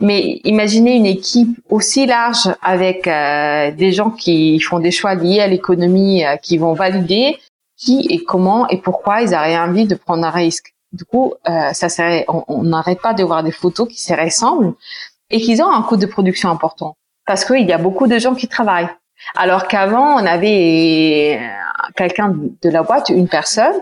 Mais 0.00 0.40
imaginez 0.44 0.96
une 0.96 1.06
équipe 1.06 1.56
aussi 1.70 2.06
large 2.06 2.52
avec 2.62 3.06
euh, 3.06 3.70
des 3.70 3.92
gens 3.92 4.10
qui 4.10 4.58
font 4.58 4.80
des 4.80 4.90
choix 4.90 5.14
liés 5.14 5.40
à 5.40 5.46
l'économie, 5.46 6.24
euh, 6.24 6.36
qui 6.36 6.58
vont 6.58 6.72
valider 6.72 7.36
qui 7.76 8.06
et 8.10 8.22
comment 8.24 8.68
et 8.68 8.78
pourquoi 8.78 9.22
ils 9.22 9.34
auraient 9.34 9.58
envie 9.58 9.86
de 9.86 9.94
prendre 9.94 10.26
un 10.26 10.30
risque. 10.30 10.73
Du 10.94 11.04
coup, 11.04 11.34
euh, 11.48 11.72
ça 11.72 11.88
on 12.28 12.62
n'arrête 12.62 13.00
pas 13.00 13.14
de 13.14 13.24
voir 13.24 13.42
des 13.42 13.50
photos 13.50 13.88
qui 13.88 14.00
se 14.00 14.14
ressemblent 14.14 14.74
et 15.28 15.40
qui 15.40 15.60
ont 15.60 15.70
un 15.70 15.82
coût 15.82 15.96
de 15.96 16.06
production 16.06 16.50
important 16.50 16.96
parce 17.26 17.44
qu'il 17.44 17.66
y 17.66 17.72
a 17.72 17.78
beaucoup 17.78 18.06
de 18.06 18.18
gens 18.18 18.34
qui 18.34 18.46
travaillent. 18.46 18.88
Alors 19.34 19.66
qu'avant, 19.66 20.14
on 20.14 20.24
avait 20.24 21.40
quelqu'un 21.96 22.32
de 22.62 22.68
la 22.68 22.84
boîte, 22.84 23.08
une 23.08 23.26
personne 23.28 23.74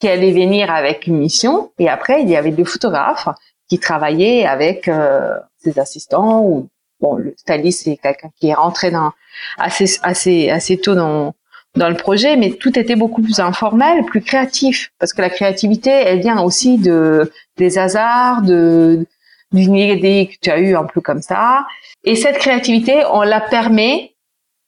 qui 0.00 0.08
allait 0.08 0.32
venir 0.32 0.70
avec 0.72 1.06
une 1.06 1.18
mission 1.18 1.70
et 1.78 1.88
après 1.88 2.22
il 2.22 2.28
y 2.28 2.36
avait 2.36 2.50
deux 2.50 2.64
photographes 2.64 3.28
qui 3.68 3.78
travaillaient 3.78 4.44
avec 4.44 4.88
euh, 4.88 5.38
ses 5.58 5.78
assistants 5.78 6.40
ou 6.42 6.68
bon 7.00 7.14
le 7.14 7.34
styliste 7.36 7.84
c'est 7.84 7.96
quelqu'un 7.96 8.30
qui 8.38 8.48
est 8.48 8.54
rentré 8.54 8.90
dans 8.90 9.12
assez 9.58 9.98
assez 10.02 10.50
assez 10.50 10.78
tôt 10.78 10.94
dans 10.94 11.34
dans 11.76 11.88
le 11.88 11.96
projet, 11.96 12.36
mais 12.36 12.52
tout 12.52 12.78
était 12.78 12.96
beaucoup 12.96 13.22
plus 13.22 13.40
informel, 13.40 14.04
plus 14.04 14.22
créatif, 14.22 14.92
parce 14.98 15.12
que 15.12 15.20
la 15.20 15.30
créativité, 15.30 15.90
elle 15.90 16.20
vient 16.20 16.40
aussi 16.40 16.78
de 16.78 17.30
des 17.56 17.78
hasards, 17.78 18.42
de 18.42 19.06
d'une 19.52 19.76
idée 19.76 20.28
que 20.32 20.36
tu 20.40 20.50
as 20.50 20.58
eu 20.58 20.74
un 20.74 20.84
peu 20.84 21.00
comme 21.00 21.22
ça. 21.22 21.66
Et 22.04 22.16
cette 22.16 22.38
créativité, 22.38 23.02
on 23.12 23.22
la 23.22 23.40
permet 23.40 24.14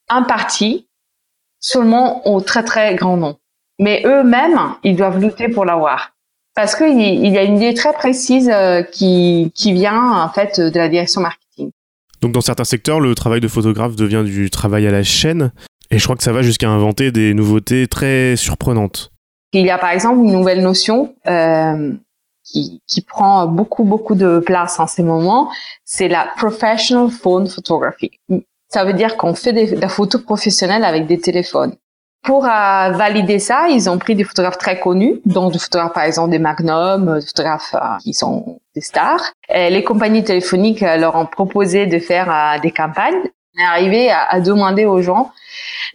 en 0.09 0.23
partie 0.23 0.87
seulement 1.59 2.27
au 2.27 2.41
très 2.41 2.63
très 2.63 2.95
grand 2.95 3.17
nom. 3.17 3.37
Mais 3.79 4.01
eux-mêmes, 4.05 4.59
ils 4.83 4.95
doivent 4.95 5.19
lutter 5.19 5.49
pour 5.49 5.65
l'avoir. 5.65 6.11
Parce 6.55 6.75
qu'il 6.75 6.99
y 6.99 7.37
a 7.37 7.43
une 7.43 7.57
idée 7.57 7.73
très 7.73 7.93
précise 7.93 8.49
euh, 8.49 8.81
qui, 8.81 9.51
qui 9.55 9.73
vient 9.73 10.11
en 10.11 10.29
fait 10.29 10.59
de 10.59 10.77
la 10.77 10.89
direction 10.89 11.21
marketing. 11.21 11.71
Donc 12.21 12.33
dans 12.33 12.41
certains 12.41 12.65
secteurs, 12.65 12.99
le 12.99 13.15
travail 13.15 13.39
de 13.39 13.47
photographe 13.47 13.95
devient 13.95 14.23
du 14.25 14.49
travail 14.49 14.85
à 14.87 14.91
la 14.91 15.03
chaîne. 15.03 15.51
Et 15.91 15.97
je 15.97 16.03
crois 16.03 16.15
que 16.15 16.23
ça 16.23 16.31
va 16.31 16.41
jusqu'à 16.41 16.69
inventer 16.69 17.11
des 17.11 17.33
nouveautés 17.33 17.87
très 17.87 18.35
surprenantes. 18.35 19.11
Il 19.53 19.65
y 19.65 19.71
a 19.71 19.77
par 19.77 19.89
exemple 19.89 20.19
une 20.19 20.31
nouvelle 20.31 20.61
notion 20.61 21.15
euh, 21.27 21.93
qui, 22.43 22.81
qui 22.87 23.01
prend 23.01 23.47
beaucoup 23.47 23.83
beaucoup 23.83 24.15
de 24.15 24.39
place 24.39 24.79
en 24.79 24.87
ces 24.87 25.03
moments, 25.03 25.51
c'est 25.85 26.07
la 26.07 26.27
professional 26.37 27.09
phone 27.09 27.47
photography. 27.47 28.11
Ça 28.67 28.85
veut 28.85 28.93
dire 28.93 29.17
qu'on 29.17 29.33
fait 29.33 29.53
des, 29.53 29.75
de 29.75 29.81
la 29.81 29.89
photo 29.89 30.19
professionnelle 30.19 30.83
avec 30.83 31.07
des 31.07 31.19
téléphones. 31.19 31.75
Pour 32.23 32.45
euh, 32.45 32.49
valider 32.49 33.39
ça, 33.39 33.67
ils 33.69 33.89
ont 33.89 33.97
pris 33.97 34.13
des 34.13 34.23
photographes 34.23 34.57
très 34.57 34.79
connus, 34.79 35.21
dont 35.25 35.49
des 35.49 35.57
photographes 35.57 35.93
par 35.93 36.03
exemple 36.03 36.31
des 36.31 36.39
Magnum, 36.39 37.19
des 37.19 37.25
photographes 37.25 37.73
euh, 37.75 37.97
qui 38.03 38.13
sont 38.13 38.59
des 38.75 38.81
stars. 38.81 39.31
Les 39.49 39.83
compagnies 39.83 40.23
téléphoniques 40.23 40.83
euh, 40.83 40.97
leur 40.97 41.15
ont 41.15 41.25
proposé 41.25 41.87
de 41.87 41.97
faire 41.97 42.59
des 42.61 42.71
campagnes. 42.71 43.15
On 43.55 43.61
est 43.61 43.65
arrivé 43.65 44.11
à, 44.11 44.23
à, 44.23 44.39
demander 44.39 44.85
aux 44.85 45.01
gens 45.01 45.31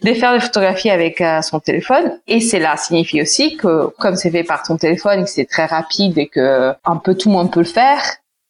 de 0.03 0.13
faire 0.13 0.33
des 0.33 0.39
photographies 0.39 0.89
avec 0.89 1.23
son 1.41 1.59
téléphone. 1.59 2.19
Et 2.27 2.41
cela 2.41 2.77
signifie 2.77 3.21
aussi 3.21 3.55
que 3.55 3.87
comme 3.97 4.15
c'est 4.15 4.31
fait 4.31 4.43
par 4.43 4.63
ton 4.63 4.77
téléphone, 4.77 5.23
que 5.23 5.29
c'est 5.29 5.45
très 5.45 5.65
rapide 5.65 6.17
et 6.17 6.27
que 6.27 6.73
un 6.83 6.97
peu 6.97 7.15
tout 7.15 7.29
le 7.29 7.35
monde 7.35 7.51
peut 7.51 7.61
le 7.61 7.65
faire, 7.65 8.01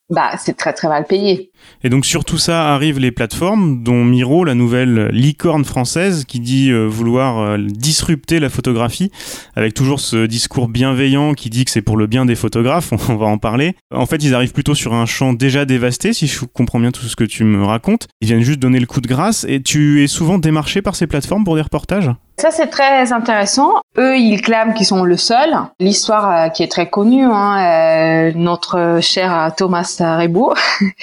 bah 0.09 0.31
c'est 0.37 0.55
très 0.55 0.73
très 0.73 0.87
mal 0.87 1.05
payé. 1.05 1.51
Et 1.83 1.89
donc 1.89 2.05
sur 2.05 2.25
tout 2.25 2.37
ça 2.37 2.73
arrivent 2.73 2.99
les 2.99 3.11
plateformes, 3.11 3.83
dont 3.83 4.03
Miro, 4.03 4.43
la 4.43 4.53
nouvelle 4.53 5.07
licorne 5.07 5.65
française, 5.65 6.25
qui 6.25 6.39
dit 6.39 6.71
euh, 6.71 6.85
vouloir 6.85 7.39
euh, 7.39 7.57
disrupter 7.57 8.39
la 8.39 8.49
photographie, 8.49 9.11
avec 9.55 9.73
toujours 9.73 9.99
ce 9.99 10.25
discours 10.25 10.67
bienveillant 10.67 11.33
qui 11.33 11.49
dit 11.49 11.65
que 11.65 11.71
c'est 11.71 11.81
pour 11.81 11.97
le 11.97 12.07
bien 12.07 12.25
des 12.25 12.35
photographes, 12.35 12.91
on 13.09 13.15
va 13.15 13.25
en 13.25 13.37
parler. 13.37 13.75
En 13.91 14.05
fait, 14.05 14.23
ils 14.23 14.35
arrivent 14.35 14.53
plutôt 14.53 14.75
sur 14.75 14.93
un 14.93 15.05
champ 15.05 15.33
déjà 15.33 15.65
dévasté, 15.65 16.13
si 16.13 16.27
je 16.27 16.45
comprends 16.45 16.79
bien 16.79 16.91
tout 16.91 17.05
ce 17.05 17.15
que 17.15 17.23
tu 17.23 17.43
me 17.43 17.63
racontes. 17.63 18.07
Ils 18.21 18.27
viennent 18.27 18.41
juste 18.41 18.59
donner 18.59 18.79
le 18.79 18.85
coup 18.85 19.01
de 19.01 19.07
grâce, 19.07 19.45
et 19.47 19.61
tu 19.61 20.03
es 20.03 20.07
souvent 20.07 20.37
démarché 20.37 20.81
par 20.81 20.95
ces 20.95 21.07
plateformes 21.07 21.43
pour 21.43 21.55
des 21.55 21.61
reportages? 21.61 22.11
Ça, 22.37 22.51
c'est 22.51 22.67
très 22.67 23.11
intéressant. 23.13 23.81
Eux, 23.97 24.17
ils 24.17 24.41
clament 24.41 24.73
qu'ils 24.73 24.85
sont 24.85 25.03
le 25.03 25.17
seul. 25.17 25.55
L'histoire 25.79 26.31
euh, 26.31 26.49
qui 26.49 26.63
est 26.63 26.71
très 26.71 26.89
connue, 26.89 27.25
hein, 27.25 28.31
notre 28.35 28.99
cher 29.01 29.51
Thomas 29.57 29.97
Rebou, 29.99 30.53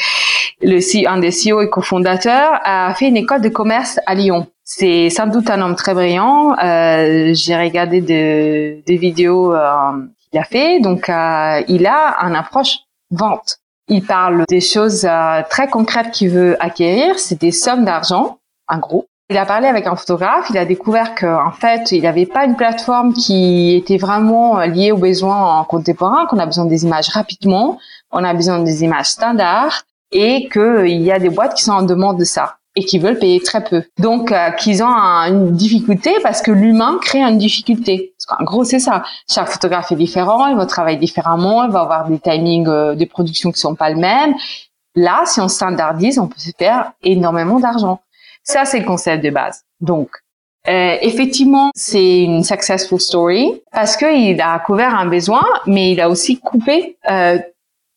le, 0.62 1.08
un 1.08 1.18
des 1.18 1.30
CEO 1.30 1.60
et 1.62 1.70
cofondateurs, 1.70 2.60
a 2.64 2.94
fait 2.94 3.08
une 3.08 3.16
école 3.16 3.40
de 3.40 3.48
commerce 3.48 3.98
à 4.06 4.14
Lyon. 4.14 4.46
C'est 4.64 5.10
sans 5.10 5.26
doute 5.26 5.50
un 5.50 5.60
homme 5.60 5.74
très 5.74 5.92
brillant. 5.94 6.56
Euh, 6.62 7.32
J'ai 7.34 7.56
regardé 7.56 8.00
des 8.00 8.96
vidéos 8.96 9.54
euh, 9.54 9.92
qu'il 10.30 10.40
a 10.40 10.44
fait. 10.44 10.80
Donc, 10.80 11.08
euh, 11.08 11.62
il 11.68 11.86
a 11.86 12.16
un 12.24 12.34
approche 12.34 12.78
vente. 13.10 13.58
Il 13.88 14.04
parle 14.04 14.44
des 14.48 14.60
choses 14.60 15.04
euh, 15.04 15.42
très 15.50 15.68
concrètes 15.68 16.12
qu'il 16.12 16.30
veut 16.30 16.56
acquérir. 16.62 17.18
C'est 17.18 17.40
des 17.40 17.52
sommes 17.52 17.84
d'argent, 17.84 18.38
en 18.68 18.78
gros. 18.78 19.06
Il 19.32 19.38
a 19.38 19.46
parlé 19.46 19.66
avec 19.66 19.86
un 19.86 19.96
photographe, 19.96 20.48
il 20.50 20.58
a 20.58 20.66
découvert 20.66 21.14
qu'en 21.14 21.52
fait, 21.52 21.90
il 21.90 22.02
n'avait 22.02 22.26
pas 22.26 22.44
une 22.44 22.54
plateforme 22.54 23.14
qui 23.14 23.74
était 23.74 23.96
vraiment 23.96 24.58
liée 24.58 24.92
aux 24.92 24.98
besoins 24.98 25.64
contemporains, 25.70 26.26
qu'on 26.26 26.38
a 26.38 26.44
besoin 26.44 26.66
des 26.66 26.84
images 26.84 27.08
rapidement, 27.08 27.78
on 28.10 28.22
a 28.24 28.34
besoin 28.34 28.58
des 28.58 28.84
images 28.84 29.06
standards, 29.06 29.84
et 30.12 30.50
qu'il 30.50 31.00
y 31.00 31.10
a 31.10 31.18
des 31.18 31.30
boîtes 31.30 31.54
qui 31.54 31.64
sont 31.64 31.72
en 31.72 31.82
demande 31.82 32.18
de 32.18 32.24
ça 32.24 32.58
et 32.76 32.84
qui 32.84 32.98
veulent 32.98 33.18
payer 33.18 33.40
très 33.40 33.64
peu. 33.64 33.84
Donc, 33.98 34.32
euh, 34.32 34.50
qu'ils 34.50 34.82
ont 34.82 34.86
une 34.86 35.52
difficulté 35.52 36.14
parce 36.22 36.42
que 36.42 36.50
l'humain 36.50 36.98
crée 37.00 37.22
une 37.22 37.38
difficulté. 37.38 38.14
En 38.38 38.44
gros, 38.44 38.64
c'est 38.64 38.80
ça. 38.80 39.02
Chaque 39.30 39.48
photographe 39.48 39.92
est 39.92 39.96
différent, 39.96 40.46
il 40.46 40.56
va 40.56 40.66
travailler 40.66 40.98
différemment, 40.98 41.64
il 41.64 41.70
va 41.70 41.80
avoir 41.80 42.06
des 42.06 42.18
timings 42.18 42.68
euh, 42.68 42.94
de 42.94 43.04
production 43.06 43.50
qui 43.50 43.60
sont 43.60 43.74
pas 43.74 43.88
les 43.88 44.00
mêmes. 44.00 44.34
Là, 44.94 45.22
si 45.24 45.40
on 45.40 45.48
standardise, 45.48 46.18
on 46.18 46.28
peut 46.28 46.38
se 46.38 46.50
faire 46.58 46.92
énormément 47.02 47.58
d'argent. 47.60 48.00
Ça, 48.42 48.64
c'est 48.64 48.80
le 48.80 48.84
concept 48.84 49.24
de 49.24 49.30
base. 49.30 49.62
Donc, 49.80 50.10
euh, 50.68 50.96
effectivement, 51.00 51.70
c'est 51.74 52.22
une 52.22 52.44
successful 52.44 53.00
story 53.00 53.60
parce 53.72 53.96
qu'il 53.96 54.40
a 54.40 54.58
couvert 54.60 54.94
un 54.94 55.06
besoin, 55.06 55.44
mais 55.66 55.92
il 55.92 56.00
a 56.00 56.08
aussi 56.08 56.38
coupé 56.38 56.96
euh, 57.10 57.38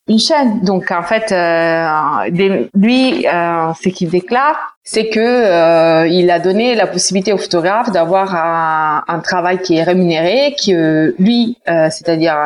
une 0.08 0.20
chaîne. 0.20 0.62
Donc 0.62 0.90
en 0.92 1.04
fait, 1.04 1.32
euh, 1.32 2.68
lui, 2.74 3.28
euh, 3.28 3.74
ce 3.74 3.90
qu'il 3.90 4.10
déclare, 4.10 4.75
c'est 4.88 5.10
que 5.10 5.20
euh, 5.20 6.08
il 6.08 6.30
a 6.30 6.40
donné 6.40 6.76
la 6.76 6.86
possibilité 6.86 7.34
au 7.34 7.38
photographe 7.38 7.92
d'avoir 7.92 8.36
un, 8.36 9.04
un, 9.08 9.20
travail 9.20 9.60
qui 9.60 9.76
est 9.76 9.84
rémunéré, 9.84 10.56
que 10.64 11.16
lui, 11.18 11.58
euh, 11.68 11.90
c'est-à-dire 11.90 12.38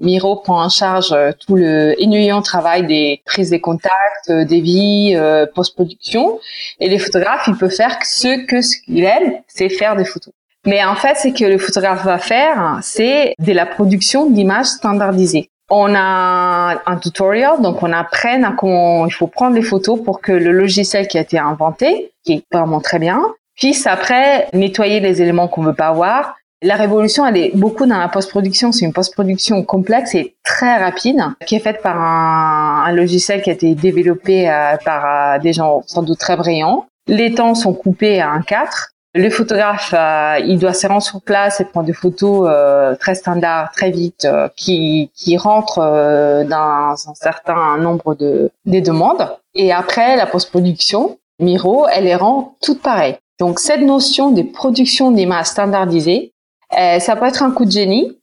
Miro, 0.00 0.36
prend 0.36 0.64
en 0.64 0.68
charge 0.68 1.14
tout 1.46 1.54
le 1.54 1.94
ennuyant 2.02 2.42
travail 2.42 2.84
des 2.86 3.22
prises 3.24 3.50
de 3.50 3.58
contact, 3.58 4.30
des 4.30 4.60
vies, 4.60 5.16
post-production, 5.54 6.40
et 6.80 6.88
les 6.88 6.98
photographes, 6.98 7.46
il 7.46 7.56
peut 7.56 7.68
faire 7.68 7.96
ce 8.04 8.44
que 8.44 8.60
ce 8.60 8.76
qu'il 8.84 9.04
aime, 9.04 9.34
c'est 9.46 9.68
faire 9.68 9.94
des 9.94 10.04
photos. 10.04 10.34
Mais 10.66 10.84
en 10.84 10.96
fait, 10.96 11.14
ce 11.16 11.28
que 11.28 11.44
le 11.44 11.58
photographe 11.58 12.04
va 12.04 12.18
faire, 12.18 12.80
c'est 12.82 13.34
de 13.38 13.52
la 13.52 13.66
production 13.66 14.28
d'images 14.28 14.66
standardisées. 14.66 15.48
On 15.70 15.94
a 15.94 16.80
un 16.86 16.96
tutoriel, 16.96 17.60
donc 17.60 17.82
on 17.82 17.92
apprend 17.92 18.42
à 18.42 18.52
comment 18.52 19.06
il 19.06 19.12
faut 19.12 19.26
prendre 19.26 19.54
les 19.54 19.62
photos 19.62 20.02
pour 20.02 20.20
que 20.20 20.32
le 20.32 20.50
logiciel 20.50 21.08
qui 21.08 21.18
a 21.18 21.20
été 21.20 21.38
inventé, 21.38 22.12
qui 22.24 22.32
est 22.34 22.44
vraiment 22.50 22.80
très 22.80 22.98
bien, 22.98 23.20
puisse 23.54 23.86
après 23.86 24.48
nettoyer 24.54 25.00
les 25.00 25.20
éléments 25.20 25.48
qu'on 25.48 25.62
veut 25.62 25.74
pas 25.74 25.88
avoir. 25.88 26.36
La 26.62 26.74
révolution, 26.74 27.24
elle 27.24 27.36
est 27.36 27.52
beaucoup 27.54 27.86
dans 27.86 27.98
la 27.98 28.08
post-production. 28.08 28.72
C'est 28.72 28.84
une 28.84 28.92
post-production 28.92 29.62
complexe 29.62 30.14
et 30.14 30.34
très 30.42 30.76
rapide, 30.76 31.22
qui 31.46 31.54
est 31.54 31.60
faite 31.60 31.82
par 31.82 32.00
un, 32.00 32.90
logiciel 32.92 33.42
qui 33.42 33.50
a 33.50 33.52
été 33.52 33.74
développé 33.74 34.50
euh, 34.50 34.76
par 34.84 35.04
euh, 35.04 35.38
des 35.38 35.52
gens 35.52 35.82
sans 35.86 36.02
doute 36.02 36.18
très 36.18 36.36
brillants. 36.36 36.86
Les 37.06 37.34
temps 37.34 37.54
sont 37.54 37.74
coupés 37.74 38.20
à 38.20 38.30
un 38.30 38.42
4 38.42 38.92
le 39.14 39.30
photographe, 39.30 39.94
euh, 39.96 40.38
il 40.44 40.58
doit 40.58 40.74
se 40.74 40.86
rendre 40.86 41.02
sur 41.02 41.22
place 41.22 41.60
et 41.60 41.64
prendre 41.64 41.86
des 41.86 41.92
photos 41.92 42.46
euh, 42.48 42.94
très 42.94 43.14
standards, 43.14 43.72
très 43.72 43.90
vite, 43.90 44.26
euh, 44.26 44.48
qui, 44.54 45.10
qui 45.14 45.36
rentrent 45.36 45.78
dans 45.78 46.94
un 46.94 47.14
certain 47.14 47.78
nombre 47.78 48.14
de 48.14 48.50
des 48.66 48.80
demandes. 48.80 49.36
Et 49.54 49.72
après, 49.72 50.16
la 50.16 50.26
post-production, 50.26 51.18
Miro, 51.40 51.86
elle 51.88 52.04
les 52.04 52.16
rend 52.16 52.56
toutes 52.60 52.82
pareilles. 52.82 53.16
Donc 53.40 53.60
cette 53.60 53.80
notion 53.80 54.30
de 54.30 54.42
production 54.42 55.10
d'images 55.10 55.46
standardisées, 55.46 56.32
ça 56.70 57.16
peut 57.16 57.26
être 57.26 57.42
un 57.42 57.50
coup 57.50 57.64
de 57.64 57.70
génie, 57.70 58.18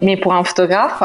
mais 0.00 0.16
pour 0.16 0.32
un 0.32 0.42
photographe, 0.44 1.02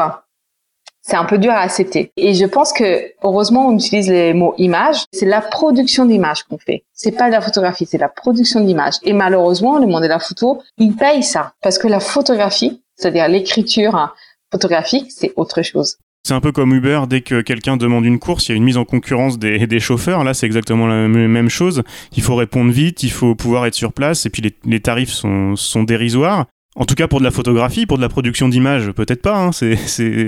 c'est 1.06 1.16
un 1.16 1.24
peu 1.24 1.38
dur 1.38 1.52
à 1.52 1.60
accepter. 1.60 2.10
Et 2.16 2.34
je 2.34 2.44
pense 2.44 2.72
que 2.72 3.12
heureusement 3.22 3.68
on 3.68 3.76
utilise 3.76 4.08
les 4.08 4.34
mots 4.34 4.54
image. 4.58 5.04
C'est 5.12 5.26
la 5.26 5.40
production 5.40 6.04
d'images 6.04 6.42
qu'on 6.42 6.58
fait. 6.58 6.82
C'est 6.92 7.12
pas 7.12 7.28
de 7.28 7.32
la 7.32 7.40
photographie, 7.40 7.86
c'est 7.86 7.98
la 7.98 8.08
production 8.08 8.60
d'images. 8.60 8.94
Et 9.04 9.12
malheureusement, 9.12 9.78
le 9.78 9.86
monde 9.86 10.02
de 10.02 10.08
la 10.08 10.18
photo, 10.18 10.60
il 10.78 10.96
paye 10.96 11.22
ça 11.22 11.52
parce 11.62 11.78
que 11.78 11.86
la 11.86 12.00
photographie, 12.00 12.82
c'est-à-dire 12.96 13.28
l'écriture 13.28 14.14
photographique, 14.50 15.06
c'est 15.10 15.32
autre 15.36 15.62
chose. 15.62 15.96
C'est 16.24 16.34
un 16.34 16.40
peu 16.40 16.50
comme 16.50 16.74
Uber, 16.74 17.02
dès 17.08 17.20
que 17.20 17.40
quelqu'un 17.40 17.76
demande 17.76 18.04
une 18.04 18.18
course, 18.18 18.48
il 18.48 18.52
y 18.52 18.54
a 18.54 18.56
une 18.56 18.64
mise 18.64 18.76
en 18.76 18.84
concurrence 18.84 19.38
des, 19.38 19.78
chauffeurs. 19.78 20.24
Là, 20.24 20.34
c'est 20.34 20.46
exactement 20.46 20.88
la 20.88 21.06
même 21.06 21.48
chose. 21.48 21.84
Il 22.16 22.22
faut 22.24 22.34
répondre 22.34 22.72
vite, 22.72 23.04
il 23.04 23.12
faut 23.12 23.36
pouvoir 23.36 23.64
être 23.66 23.74
sur 23.74 23.92
place, 23.92 24.26
et 24.26 24.30
puis 24.30 24.42
les, 24.64 24.80
tarifs 24.80 25.12
sont 25.12 25.82
dérisoires. 25.84 26.46
En 26.78 26.84
tout 26.84 26.94
cas 26.94 27.08
pour 27.08 27.20
de 27.20 27.24
la 27.24 27.30
photographie, 27.30 27.86
pour 27.86 27.96
de 27.96 28.02
la 28.02 28.10
production 28.10 28.48
d'images, 28.48 28.92
peut-être 28.92 29.22
pas. 29.22 29.36
Hein, 29.36 29.50
c'est, 29.52 29.76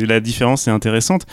la 0.06 0.20
différence 0.20 0.66
est 0.66 0.70
intéressante. 0.70 1.26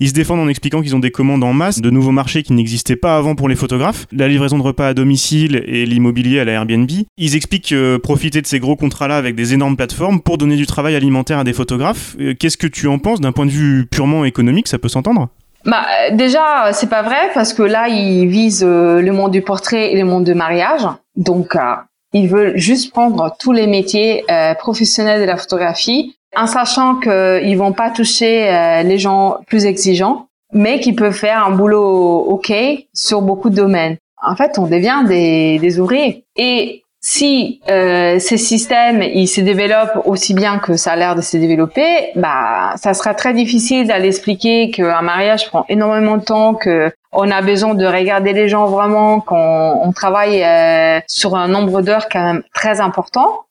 Ils 0.00 0.08
se 0.08 0.12
défendent 0.12 0.40
en 0.40 0.48
expliquant 0.48 0.82
qu'ils 0.82 0.94
ont 0.94 0.98
des 0.98 1.10
commandes 1.12 1.42
en 1.42 1.54
masse 1.54 1.80
de 1.80 1.88
nouveaux 1.88 2.10
marchés 2.10 2.42
qui 2.42 2.52
n'existaient 2.52 2.96
pas 2.96 3.16
avant 3.16 3.34
pour 3.34 3.48
les 3.48 3.54
photographes, 3.54 4.06
la 4.12 4.28
livraison 4.28 4.58
de 4.58 4.62
repas 4.62 4.88
à 4.88 4.92
domicile 4.94 5.62
et 5.66 5.86
l'immobilier 5.86 6.40
à 6.40 6.44
la 6.44 6.52
Airbnb. 6.52 6.90
Ils 7.16 7.36
expliquent 7.36 7.74
profiter 8.02 8.42
de 8.42 8.46
ces 8.46 8.58
gros 8.60 8.76
contrats-là 8.76 9.16
avec 9.16 9.36
des 9.36 9.54
énormes 9.54 9.76
plateformes 9.76 10.20
pour 10.20 10.36
donner 10.36 10.56
du 10.56 10.66
travail 10.66 10.96
alimentaire 10.96 11.38
à 11.38 11.44
des 11.44 11.54
photographes. 11.54 12.14
Qu'est-ce 12.38 12.58
que 12.58 12.66
tu 12.66 12.88
en 12.88 12.98
penses 12.98 13.22
d'un 13.22 13.32
point 13.32 13.46
de 13.46 13.52
vue 13.52 13.86
purement 13.86 14.26
économique? 14.26 14.68
Ça 14.68 14.78
peut 14.78 14.88
s'entendre? 14.88 15.30
Bah, 15.66 15.84
déjà, 16.12 16.70
c'est 16.72 16.88
pas 16.88 17.02
vrai 17.02 17.30
parce 17.34 17.52
que 17.52 17.62
là, 17.62 17.88
ils 17.88 18.28
visent 18.28 18.64
euh, 18.64 19.00
le 19.00 19.12
monde 19.12 19.32
du 19.32 19.42
portrait 19.42 19.92
et 19.92 19.98
le 19.98 20.04
monde 20.04 20.24
du 20.24 20.34
mariage. 20.34 20.82
Donc, 21.16 21.56
euh, 21.56 21.74
ils 22.12 22.28
veulent 22.28 22.56
juste 22.56 22.92
prendre 22.92 23.34
tous 23.38 23.52
les 23.52 23.66
métiers 23.66 24.24
euh, 24.30 24.54
professionnels 24.54 25.20
de 25.20 25.26
la 25.26 25.36
photographie, 25.36 26.16
en 26.36 26.46
sachant 26.46 26.96
qu'ils 26.96 27.56
vont 27.56 27.72
pas 27.72 27.90
toucher 27.90 28.82
les 28.84 28.98
gens 28.98 29.38
plus 29.46 29.64
exigeants, 29.64 30.26
mais 30.52 30.80
qui 30.80 30.92
peuvent 30.92 31.14
faire 31.14 31.46
un 31.46 31.50
boulot 31.50 32.18
ok 32.28 32.52
sur 32.92 33.22
beaucoup 33.22 33.48
de 33.48 33.54
domaines. 33.54 33.96
En 34.22 34.36
fait, 34.36 34.58
on 34.58 34.66
devient 34.66 35.02
des, 35.06 35.58
des 35.58 35.80
ouvriers. 35.80 36.24
Et 36.36 36.82
si 37.08 37.60
euh, 37.70 38.18
ces 38.18 38.36
systèmes 38.36 39.00
ils 39.00 39.28
se 39.28 39.40
développent 39.40 40.02
aussi 40.06 40.34
bien 40.34 40.58
que 40.58 40.76
ça 40.76 40.92
a 40.92 40.96
l'air 40.96 41.14
de 41.14 41.20
se 41.20 41.36
développer, 41.36 42.10
bah 42.16 42.72
ça 42.76 42.94
sera 42.94 43.14
très 43.14 43.32
difficile 43.32 43.86
d'aller 43.86 44.08
expliquer 44.08 44.72
qu'un 44.72 45.02
mariage 45.02 45.46
prend 45.48 45.64
énormément 45.68 46.16
de 46.16 46.24
temps, 46.24 46.54
que 46.54 46.90
on 47.16 47.30
a 47.30 47.42
besoin 47.42 47.74
de 47.74 47.86
regarder 47.86 48.32
les 48.32 48.48
gens 48.48 48.66
vraiment, 48.66 49.20
qu'on 49.20 49.80
on 49.82 49.92
travaille 49.92 50.44
euh, 50.44 51.00
sur 51.08 51.34
un 51.34 51.48
nombre 51.48 51.82
d'heures 51.82 52.08
quand 52.08 52.22
même 52.22 52.42
très 52.54 52.80
important. 52.80 53.46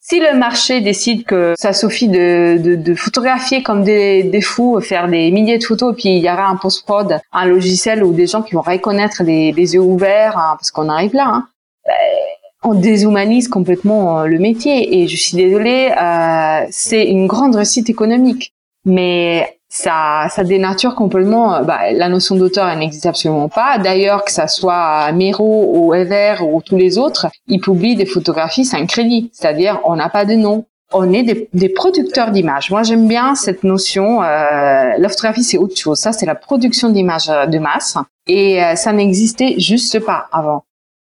Si 0.00 0.20
le 0.20 0.36
marché 0.36 0.80
décide 0.80 1.24
que 1.24 1.54
ça 1.56 1.72
suffit 1.72 2.08
de, 2.08 2.58
de, 2.58 2.74
de 2.76 2.94
photographier 2.94 3.62
comme 3.62 3.82
des, 3.82 4.22
des, 4.22 4.40
fous, 4.40 4.80
faire 4.80 5.08
des 5.08 5.30
milliers 5.32 5.58
de 5.58 5.64
photos, 5.64 5.96
puis 5.96 6.10
il 6.10 6.22
y 6.22 6.30
aura 6.30 6.46
un 6.46 6.56
post-prod, 6.56 7.18
un 7.32 7.44
logiciel 7.44 8.04
ou 8.04 8.12
des 8.12 8.26
gens 8.26 8.42
qui 8.42 8.54
vont 8.54 8.60
reconnaître 8.60 9.22
les, 9.24 9.50
les 9.50 9.74
yeux 9.74 9.80
ouverts, 9.80 10.38
hein, 10.38 10.54
parce 10.58 10.70
qu'on 10.70 10.88
arrive 10.88 11.14
là, 11.14 11.26
hein, 11.26 11.48
bah, 11.84 11.92
on 12.62 12.74
déshumanise 12.74 13.48
complètement 13.48 14.20
euh, 14.20 14.26
le 14.26 14.38
métier. 14.38 15.00
Et 15.00 15.08
je 15.08 15.16
suis 15.16 15.36
désolée, 15.36 15.92
euh, 16.00 16.66
c'est 16.70 17.04
une 17.04 17.26
grande 17.26 17.56
réussite 17.56 17.90
économique, 17.90 18.52
mais 18.84 19.58
ça, 19.76 20.28
ça 20.30 20.44
dénature 20.44 20.94
complètement. 20.94 21.54
Euh, 21.54 21.62
bah, 21.62 21.92
la 21.92 22.08
notion 22.08 22.36
d'auteur, 22.36 22.68
elle 22.68 22.78
n'existe 22.78 23.06
absolument 23.06 23.48
pas. 23.48 23.78
D'ailleurs, 23.78 24.24
que 24.24 24.32
ça 24.32 24.48
soit 24.48 25.10
Miro 25.12 25.70
ou 25.74 25.94
Ever 25.94 26.36
ou 26.42 26.62
tous 26.62 26.76
les 26.76 26.98
autres, 26.98 27.26
ils 27.46 27.60
publient 27.60 27.96
des 27.96 28.06
photographies 28.06 28.64
sans 28.64 28.84
crédit, 28.86 29.30
c'est-à-dire 29.32 29.80
on 29.84 29.96
n'a 29.96 30.08
pas 30.08 30.24
de 30.24 30.34
nom. 30.34 30.64
On 30.92 31.12
est 31.12 31.48
des, 31.52 31.68
producteurs 31.68 32.30
d'images. 32.30 32.70
Moi, 32.70 32.84
j'aime 32.84 33.08
bien 33.08 33.34
cette 33.34 33.64
notion. 33.64 34.22
Euh, 34.22 34.92
la 34.96 35.08
photographie, 35.08 35.42
c'est 35.42 35.58
autre 35.58 35.76
chose. 35.76 35.98
Ça, 35.98 36.12
c'est 36.12 36.26
la 36.26 36.36
production 36.36 36.90
d'images 36.90 37.26
de 37.26 37.58
masse. 37.58 37.98
Et 38.28 38.60
ça 38.76 38.92
n'existait 38.92 39.56
juste 39.58 39.98
pas 39.98 40.28
avant. 40.30 40.62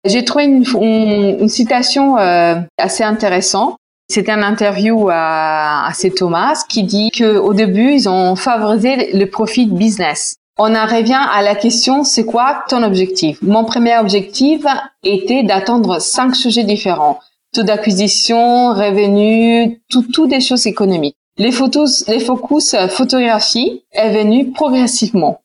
J'ai 0.04 0.24
trouvé 0.24 0.44
une, 0.44 0.64
une, 0.80 1.48
citation 1.48 2.18
euh, 2.18 2.54
assez 2.78 3.04
intéressante. 3.04 3.76
C'était 4.10 4.32
un 4.32 4.42
interview 4.42 5.10
à, 5.10 5.86
à 5.86 5.92
C. 5.92 6.10
Thomas 6.10 6.64
qui 6.68 6.82
dit 6.82 7.10
que 7.10 7.36
au 7.36 7.52
début 7.52 7.92
ils 7.92 8.08
ont 8.08 8.36
favorisé 8.36 9.12
le 9.12 9.26
profit 9.26 9.66
business. 9.66 10.36
On 10.56 10.74
en 10.74 10.86
revient 10.86 11.20
à 11.30 11.42
la 11.42 11.54
question 11.54 12.04
c'est 12.04 12.24
quoi 12.24 12.64
ton 12.68 12.82
objectif? 12.82 13.38
Mon 13.42 13.64
premier 13.64 13.98
objectif 13.98 14.64
était 15.04 15.42
d'attendre 15.42 16.00
cinq 16.00 16.34
sujets 16.34 16.64
différents 16.64 17.20
taux 17.54 17.62
d'acquisition, 17.62 18.74
revenus, 18.74 19.78
tout, 19.90 20.04
tout 20.12 20.26
des 20.26 20.40
choses 20.40 20.66
économiques. 20.66 21.16
Les 21.38 21.52
photos, 21.52 22.06
les 22.08 22.20
focus 22.20 22.74
photographie 22.88 23.84
est 23.92 24.10
venu 24.10 24.50
progressivement. 24.50 25.40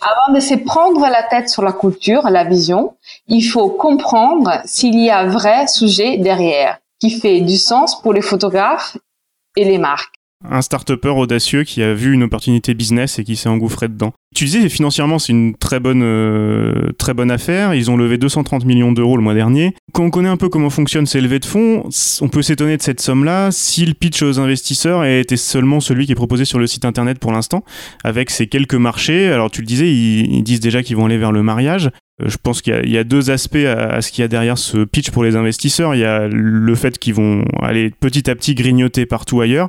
Avant 0.00 0.34
de 0.34 0.40
se 0.40 0.54
prendre 0.54 1.00
la 1.00 1.22
tête 1.22 1.48
sur 1.48 1.62
la 1.62 1.72
culture, 1.72 2.28
la 2.30 2.44
vision, 2.44 2.94
il 3.28 3.42
faut 3.42 3.68
comprendre 3.68 4.60
s'il 4.64 4.98
y 4.98 5.10
a 5.10 5.18
un 5.20 5.28
vrai 5.28 5.66
sujet 5.66 6.18
derrière, 6.18 6.78
qui 7.00 7.10
fait 7.10 7.40
du 7.40 7.56
sens 7.56 8.00
pour 8.02 8.12
les 8.12 8.22
photographes 8.22 8.96
et 9.56 9.64
les 9.64 9.78
marques 9.78 10.16
un 10.44 10.62
start 10.62 10.90
audacieux 11.04 11.64
qui 11.64 11.82
a 11.82 11.94
vu 11.94 12.12
une 12.12 12.22
opportunité 12.22 12.74
business 12.74 13.18
et 13.18 13.24
qui 13.24 13.36
s'est 13.36 13.48
engouffré 13.48 13.88
dedans. 13.88 14.12
Tu 14.34 14.44
disais 14.44 14.68
financièrement 14.68 15.18
c'est 15.18 15.32
une 15.32 15.56
très 15.56 15.80
bonne 15.80 16.02
euh, 16.02 16.92
très 16.98 17.14
bonne 17.14 17.30
affaire. 17.30 17.74
Ils 17.74 17.90
ont 17.90 17.96
levé 17.96 18.18
230 18.18 18.64
millions 18.64 18.92
d'euros 18.92 19.16
le 19.16 19.22
mois 19.22 19.34
dernier. 19.34 19.74
Quand 19.92 20.04
on 20.04 20.10
connaît 20.10 20.28
un 20.28 20.36
peu 20.36 20.48
comment 20.48 20.70
fonctionnent 20.70 21.06
ces 21.06 21.20
levées 21.20 21.38
de 21.38 21.46
fonds, 21.46 21.88
on 22.20 22.28
peut 22.28 22.42
s'étonner 22.42 22.76
de 22.76 22.82
cette 22.82 23.00
somme-là 23.00 23.50
si 23.50 23.86
le 23.86 23.94
pitch 23.94 24.22
aux 24.22 24.38
investisseurs 24.38 25.04
était 25.04 25.36
seulement 25.36 25.80
celui 25.80 26.06
qui 26.06 26.12
est 26.12 26.16
proposé 26.16 26.44
sur 26.44 26.58
le 26.58 26.66
site 26.66 26.84
internet 26.84 27.18
pour 27.18 27.32
l'instant, 27.32 27.64
avec 28.04 28.30
ces 28.30 28.46
quelques 28.46 28.74
marchés. 28.74 29.28
Alors 29.28 29.50
tu 29.50 29.62
le 29.62 29.66
disais, 29.66 29.90
ils, 29.90 30.42
disent 30.42 30.60
déjà 30.60 30.82
qu'ils 30.82 30.96
vont 30.96 31.06
aller 31.06 31.18
vers 31.18 31.32
le 31.32 31.42
mariage. 31.42 31.90
Euh, 32.22 32.28
je 32.28 32.36
pense 32.42 32.62
qu'il 32.62 32.88
y, 32.88 32.98
a 32.98 33.04
deux 33.04 33.30
aspects 33.30 33.56
à, 33.56 34.00
ce 34.00 34.10
qu'il 34.10 34.22
y 34.22 34.24
a 34.24 34.28
derrière 34.28 34.58
ce 34.58 34.84
pitch 34.84 35.10
pour 35.10 35.24
les 35.24 35.36
investisseurs. 35.36 35.94
Il 35.94 36.00
y 36.00 36.04
a 36.04 36.26
le 36.28 36.74
fait 36.74 36.98
qu'ils 36.98 37.14
vont 37.14 37.44
aller 37.60 37.90
petit 37.90 38.30
à 38.30 38.34
petit 38.34 38.54
grignoter 38.54 39.06
partout 39.06 39.40
ailleurs. 39.40 39.68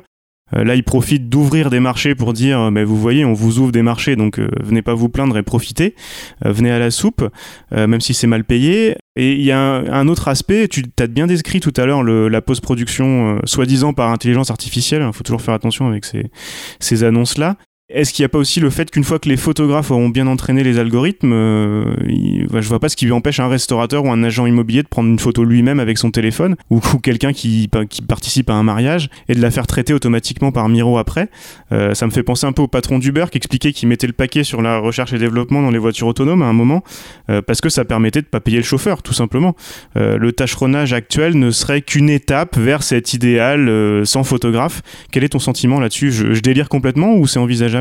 Euh, 0.54 0.64
là, 0.64 0.74
ils 0.74 0.82
profitent 0.82 1.28
d'ouvrir 1.28 1.68
des 1.68 1.78
marchés 1.78 2.14
pour 2.14 2.32
dire, 2.32 2.58
euh, 2.58 2.70
mais 2.70 2.82
vous 2.82 2.96
voyez, 2.96 3.22
on 3.26 3.34
vous 3.34 3.58
ouvre 3.58 3.70
des 3.70 3.82
marchés, 3.82 4.16
donc 4.16 4.40
venez 4.62 4.80
pas 4.80 4.94
vous 4.94 5.10
plaindre 5.10 5.36
et 5.36 5.42
profitez, 5.42 5.94
venez 6.42 6.70
à 6.70 6.78
la 6.78 6.90
soupe, 6.90 7.28
même 7.70 8.00
si 8.00 8.14
c'est 8.14 8.26
mal 8.26 8.44
payé. 8.44 8.96
Et 9.16 9.34
il 9.34 9.42
y 9.42 9.52
a 9.52 9.60
un, 9.60 10.08
autre 10.08 10.28
aspect, 10.28 10.68
tu 10.68 10.84
as 10.98 11.06
bien 11.06 11.26
décrit 11.26 11.60
tout 11.60 11.74
à 11.76 11.84
l'heure 11.84 12.02
la 12.02 12.40
post-production, 12.40 13.40
soi-disant 13.44 13.92
par 13.92 14.10
intelligence 14.10 14.50
artificielle, 14.50 15.04
il 15.06 15.12
faut 15.12 15.24
toujours 15.24 15.42
faire 15.42 15.54
attention 15.54 15.86
avec 15.86 16.06
ces, 16.06 16.30
ces 16.80 17.04
annonces-là. 17.04 17.56
Est-ce 17.90 18.12
qu'il 18.12 18.22
n'y 18.22 18.26
a 18.26 18.28
pas 18.28 18.36
aussi 18.36 18.60
le 18.60 18.68
fait 18.68 18.90
qu'une 18.90 19.02
fois 19.02 19.18
que 19.18 19.30
les 19.30 19.38
photographes 19.38 19.90
auront 19.90 20.10
bien 20.10 20.26
entraîné 20.26 20.62
les 20.62 20.78
algorithmes, 20.78 21.32
euh, 21.32 21.94
je 22.52 22.68
vois 22.68 22.80
pas 22.80 22.90
ce 22.90 22.96
qui 22.96 23.06
lui 23.06 23.12
empêche 23.12 23.40
un 23.40 23.48
restaurateur 23.48 24.04
ou 24.04 24.12
un 24.12 24.22
agent 24.22 24.44
immobilier 24.44 24.82
de 24.82 24.88
prendre 24.88 25.08
une 25.08 25.18
photo 25.18 25.42
lui-même 25.42 25.80
avec 25.80 25.96
son 25.96 26.10
téléphone 26.10 26.56
ou, 26.68 26.80
quelqu'un 27.02 27.32
qui, 27.32 27.66
participe 28.06 28.50
à 28.50 28.52
un 28.52 28.62
mariage 28.62 29.08
et 29.30 29.34
de 29.34 29.40
la 29.40 29.50
faire 29.50 29.66
traiter 29.66 29.94
automatiquement 29.94 30.52
par 30.52 30.68
Miro 30.68 30.98
après. 30.98 31.30
Euh, 31.72 31.94
ça 31.94 32.04
me 32.04 32.10
fait 32.10 32.22
penser 32.22 32.46
un 32.46 32.52
peu 32.52 32.60
au 32.60 32.68
patron 32.68 32.98
d'Uber 32.98 33.24
qui 33.32 33.38
expliquait 33.38 33.72
qu'il 33.72 33.88
mettait 33.88 34.06
le 34.06 34.12
paquet 34.12 34.44
sur 34.44 34.60
la 34.60 34.76
recherche 34.76 35.14
et 35.14 35.18
développement 35.18 35.62
dans 35.62 35.70
les 35.70 35.78
voitures 35.78 36.08
autonomes 36.08 36.42
à 36.42 36.46
un 36.46 36.52
moment 36.52 36.84
euh, 37.30 37.40
parce 37.40 37.62
que 37.62 37.70
ça 37.70 37.86
permettait 37.86 38.20
de 38.20 38.26
pas 38.26 38.40
payer 38.40 38.58
le 38.58 38.64
chauffeur 38.64 39.02
tout 39.02 39.14
simplement. 39.14 39.56
Euh, 39.96 40.18
le 40.18 40.32
tâcheronnage 40.32 40.92
actuel 40.92 41.38
ne 41.38 41.50
serait 41.50 41.80
qu'une 41.80 42.10
étape 42.10 42.58
vers 42.58 42.82
cet 42.82 43.14
idéal 43.14 44.04
sans 44.04 44.24
photographe. 44.24 44.82
Quel 45.10 45.24
est 45.24 45.30
ton 45.30 45.38
sentiment 45.38 45.80
là-dessus? 45.80 46.12
Je 46.12 46.40
délire 46.40 46.68
complètement 46.68 47.14
ou 47.14 47.26
c'est 47.26 47.38
envisageable? 47.38 47.77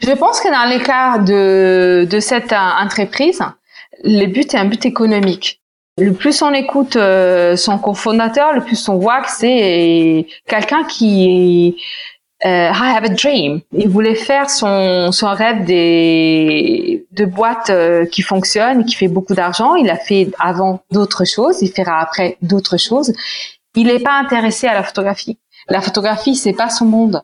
Je 0.00 0.12
pense 0.12 0.40
que 0.40 0.50
dans 0.50 0.68
les 0.68 0.82
cas 0.82 1.18
de, 1.18 2.20
cette 2.20 2.52
entreprise, 2.52 3.42
le 4.04 4.26
but 4.26 4.54
est 4.54 4.58
un 4.58 4.64
but 4.64 4.84
économique. 4.86 5.60
Le 5.98 6.12
plus 6.14 6.40
on 6.40 6.52
écoute 6.54 6.96
euh, 6.96 7.56
son 7.56 7.78
cofondateur, 7.78 8.54
le 8.54 8.62
plus 8.62 8.88
on 8.88 8.96
voit 8.96 9.20
que 9.20 9.30
c'est 9.30 10.26
quelqu'un 10.46 10.84
qui 10.84 11.76
euh, 12.46 12.70
I 12.72 12.96
have 12.96 13.04
a 13.04 13.08
dream. 13.10 13.60
Il 13.72 13.90
voulait 13.90 14.14
faire 14.14 14.48
son, 14.48 15.12
son 15.12 15.28
rêve 15.34 15.66
de 15.66 17.24
boîtes 17.26 17.68
euh, 17.68 18.06
qui 18.06 18.22
fonctionnent, 18.22 18.86
qui 18.86 18.94
fait 18.94 19.08
beaucoup 19.08 19.34
d'argent. 19.34 19.74
Il 19.74 19.90
a 19.90 19.96
fait 19.96 20.30
avant 20.38 20.80
d'autres 20.90 21.26
choses, 21.26 21.60
il 21.60 21.70
fera 21.70 22.00
après 22.00 22.38
d'autres 22.40 22.78
choses. 22.78 23.12
Il 23.76 23.88
n'est 23.88 23.98
pas 23.98 24.14
intéressé 24.14 24.66
à 24.66 24.74
la 24.74 24.82
photographie. 24.82 25.38
La 25.68 25.82
photographie, 25.82 26.34
c'est 26.34 26.54
pas 26.54 26.70
son 26.70 26.86
monde 26.86 27.22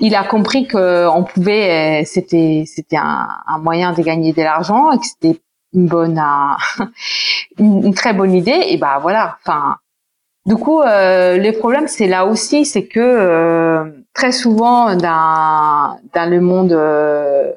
il 0.00 0.14
a 0.14 0.24
compris 0.24 0.66
que 0.66 1.06
on 1.08 1.22
pouvait, 1.22 2.00
euh, 2.00 2.04
c'était 2.06 2.64
c'était 2.66 2.96
un, 2.96 3.28
moyen 3.60 3.92
de 3.92 4.02
gagner 4.02 4.32
de 4.32 4.42
l'argent 4.42 4.90
et 4.92 4.98
que 4.98 5.06
c'était 5.06 5.40
une 5.74 5.86
bonne, 5.86 6.18
euh, 6.18 6.84
une, 7.58 7.94
très 7.94 8.14
bonne 8.14 8.34
idée. 8.34 8.64
Et 8.68 8.78
bah 8.78 8.98
voilà. 9.00 9.36
Enfin, 9.44 9.76
du 10.46 10.56
coup, 10.56 10.80
euh, 10.80 11.36
le 11.36 11.52
problème 11.52 11.86
c'est 11.86 12.08
là 12.08 12.24
aussi, 12.24 12.64
c'est 12.64 12.86
que 12.86 13.92
très 14.14 14.32
souvent 14.32 14.96
dans 14.96 16.00
le 16.14 16.40
monde 16.40 17.56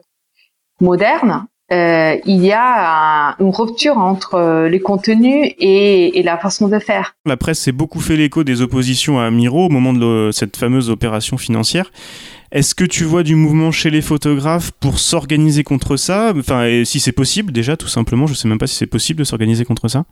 moderne, 0.82 1.48
il 1.72 2.46
y 2.46 2.52
a 2.52 3.36
une 3.40 3.50
rupture 3.50 3.98
entre 3.98 4.68
les 4.68 4.82
contenus 4.82 5.54
et, 5.58 6.22
la 6.24 6.38
façon 6.38 6.68
de 6.68 6.78
faire. 6.78 7.16
La 7.26 7.38
presse 7.38 7.60
s'est 7.60 7.72
beaucoup 7.72 8.02
fait 8.02 8.18
l'écho 8.18 8.44
des 8.44 8.62
oppositions 8.62 9.20
à 9.20 9.32
Miro 9.32 9.66
au 9.66 9.70
moment 9.70 9.94
de 9.94 10.30
cette 10.32 10.58
fameuse 10.58 10.90
opération 10.90 11.38
financière. 11.38 11.90
Est-ce 12.54 12.76
que 12.76 12.84
tu 12.84 13.04
vois 13.04 13.24
du 13.24 13.34
mouvement 13.34 13.72
chez 13.72 13.90
les 13.90 14.04
photographes 14.04 14.70
pour 14.74 15.00
s'organiser 15.00 15.64
contre 15.64 15.98
ça? 15.98 16.34
Enfin, 16.38 16.84
si 16.86 17.00
c'est 17.00 17.12
possible, 17.12 17.52
déjà, 17.52 17.78
tout 17.78 17.88
simplement, 17.88 18.28
je 18.28 18.36
sais 18.36 18.48
même 18.48 18.60
pas 18.60 18.68
si 18.68 18.76
c'est 18.76 18.86
possible 18.86 19.18
de 19.18 19.24
s'organiser 19.24 19.66
contre 19.66 19.88
ça. 19.88 20.04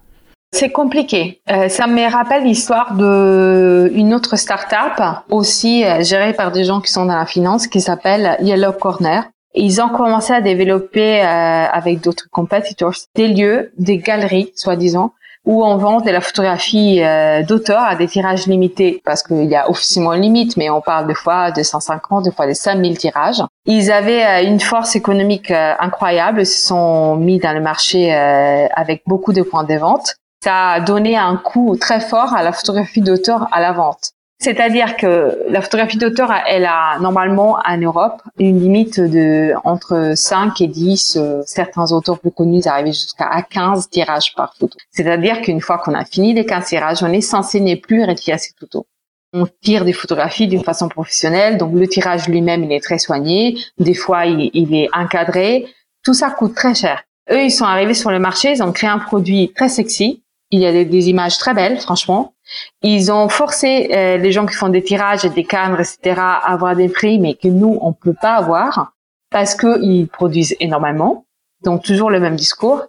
C'est 0.52 0.72
compliqué. 0.72 1.40
Euh, 1.52 1.70
ça 1.70 1.86
me 1.86 2.12
rappelle 2.12 2.46
l'histoire 2.46 2.96
de 2.96 3.92
une 3.94 4.16
autre 4.16 4.38
start-up 4.38 5.24
aussi 5.30 5.86
euh, 5.86 6.02
gérée 6.02 6.34
par 6.34 6.52
des 6.52 6.64
gens 6.64 6.82
qui 6.82 6.92
sont 6.92 7.06
dans 7.06 7.16
la 7.16 7.28
finance 7.28 7.68
qui 7.68 7.80
s'appelle 7.80 8.36
Yellow 8.42 8.74
Corner. 8.74 9.24
ils 9.54 9.80
ont 9.80 9.90
commencé 9.90 10.34
à 10.34 10.42
développer 10.42 11.22
euh, 11.22 11.26
avec 11.26 12.02
d'autres 12.02 12.28
competitors 12.32 12.96
des 13.14 13.28
lieux, 13.28 13.72
des 13.78 14.00
galeries, 14.00 14.52
soi-disant, 14.56 15.14
où 15.46 15.66
on 15.66 15.78
vend 15.78 16.02
de 16.02 16.10
la 16.10 16.22
photographie 16.22 17.02
euh, 17.02 17.44
d'auteur 17.44 17.82
à 17.82 17.96
des 17.96 18.08
tirages 18.08 18.46
limités, 18.48 19.02
parce 19.04 19.24
qu'il 19.24 19.46
y 19.46 19.56
a 19.56 19.70
officiellement 19.70 20.14
une 20.14 20.22
limite, 20.22 20.56
mais 20.58 20.70
on 20.70 20.82
parle 20.82 21.08
des 21.08 21.16
fois 21.16 21.52
de 21.52 21.64
150, 21.64 22.26
des 22.26 22.32
fois 22.32 22.48
de 22.48 22.54
5000 22.54 22.98
tirages. 22.98 23.44
Ils 23.66 23.92
avaient 23.92 24.26
euh, 24.26 24.48
une 24.48 24.60
force 24.60 24.96
économique 24.96 25.50
euh, 25.52 25.74
incroyable, 25.80 26.42
ils 26.42 26.46
se 26.46 26.68
sont 26.68 27.16
mis 27.16 27.40
dans 27.40 27.54
le 27.54 27.62
marché 27.62 28.12
avec 28.12 29.04
beaucoup 29.08 29.34
de 29.34 29.42
points 29.42 29.64
de 29.64 29.76
vente. 29.76 30.16
Ça 30.44 30.70
a 30.70 30.80
donné 30.80 31.18
un 31.18 31.38
coup 31.38 31.78
très 31.80 32.00
fort 32.00 32.34
à 32.34 32.44
la 32.44 32.52
photographie 32.52 33.02
d'auteur 33.02 33.48
à 33.52 33.62
la 33.62 33.72
vente. 33.72 34.12
C'est-à-dire 34.42 34.98
que 34.98 35.38
la 35.50 35.62
photographie 35.62 35.98
d'auteur, 35.98 36.34
elle 36.48 36.66
a 36.66 36.98
normalement 37.00 37.60
en 37.64 37.78
Europe 37.78 38.24
une 38.40 38.60
limite 38.60 39.00
de 39.00 39.54
entre 39.64 40.14
5 40.16 40.60
et 40.62 40.68
10, 40.68 41.18
euh, 41.18 41.44
certains 41.46 41.92
auteurs 41.92 42.20
plus 42.20 42.32
connus 42.32 42.64
arrivent 42.66 42.88
jusqu'à 42.88 43.30
15 43.48 43.90
tirages 43.90 44.34
par 44.34 44.56
photo. 44.56 44.76
C'est-à-dire 44.90 45.42
qu'une 45.42 45.62
fois 45.62 45.78
qu'on 45.78 45.94
a 45.94 46.06
fini 46.06 46.34
les 46.34 46.44
15 46.44 46.66
tirages, 46.66 47.04
on 47.04 47.14
est 47.14 47.22
censé 47.22 47.60
ne 47.60 47.76
plus 47.76 48.04
retirer 48.04 48.40
ses 48.40 48.54
photos. 48.60 48.84
On 49.32 49.46
tire 49.62 49.86
des 49.86 49.94
photographies 49.94 50.48
d'une 50.48 50.64
façon 50.64 50.90
professionnelle, 50.90 51.60
donc 51.60 51.76
le 51.76 51.88
tirage 51.88 52.28
lui-même, 52.28 52.64
il 52.64 52.72
est 52.72 52.84
très 52.84 52.98
soigné. 52.98 53.60
Des 53.78 53.94
fois, 53.94 54.26
il, 54.26 54.50
il 54.56 54.74
est 54.74 54.90
encadré. 54.92 55.68
Tout 56.04 56.16
ça 56.16 56.32
coûte 56.32 56.56
très 56.56 56.74
cher. 56.74 57.04
Eux, 57.32 57.44
ils 57.44 57.52
sont 57.52 57.66
arrivés 57.66 57.94
sur 57.94 58.10
le 58.10 58.18
marché, 58.18 58.54
ils 58.54 58.64
ont 58.64 58.72
créé 58.72 58.90
un 58.90 58.98
produit 58.98 59.54
très 59.56 59.70
sexy. 59.70 60.24
Il 60.50 60.60
y 60.60 60.66
a 60.66 60.72
des, 60.72 60.84
des 60.84 61.10
images 61.10 61.38
très 61.38 61.54
belles, 61.54 61.80
franchement. 61.80 62.34
Ils 62.82 63.12
ont 63.12 63.30
forcé 63.30 63.90
euh, 63.94 64.18
les 64.18 64.32
gens 64.32 64.46
qui 64.46 64.56
font 64.56 64.70
des 64.70 64.84
tirages 64.84 65.24
des 65.24 65.44
cadres, 65.44 65.80
etc., 65.80 66.16
à 66.18 66.52
avoir 66.52 66.76
des 66.76 66.90
prix, 66.90 67.20
mais 67.20 67.36
que 67.36 67.48
nous, 67.48 67.78
on 67.82 67.94
peut 67.94 68.16
pas 68.20 68.36
avoir 68.36 68.94
parce 69.30 69.56
qu'ils 69.56 70.08
produisent 70.08 70.56
énormément. 70.60 71.26
Donc 71.64 71.84
toujours 71.84 72.10
le 72.10 72.20
même 72.20 72.36
discours. 72.36 72.86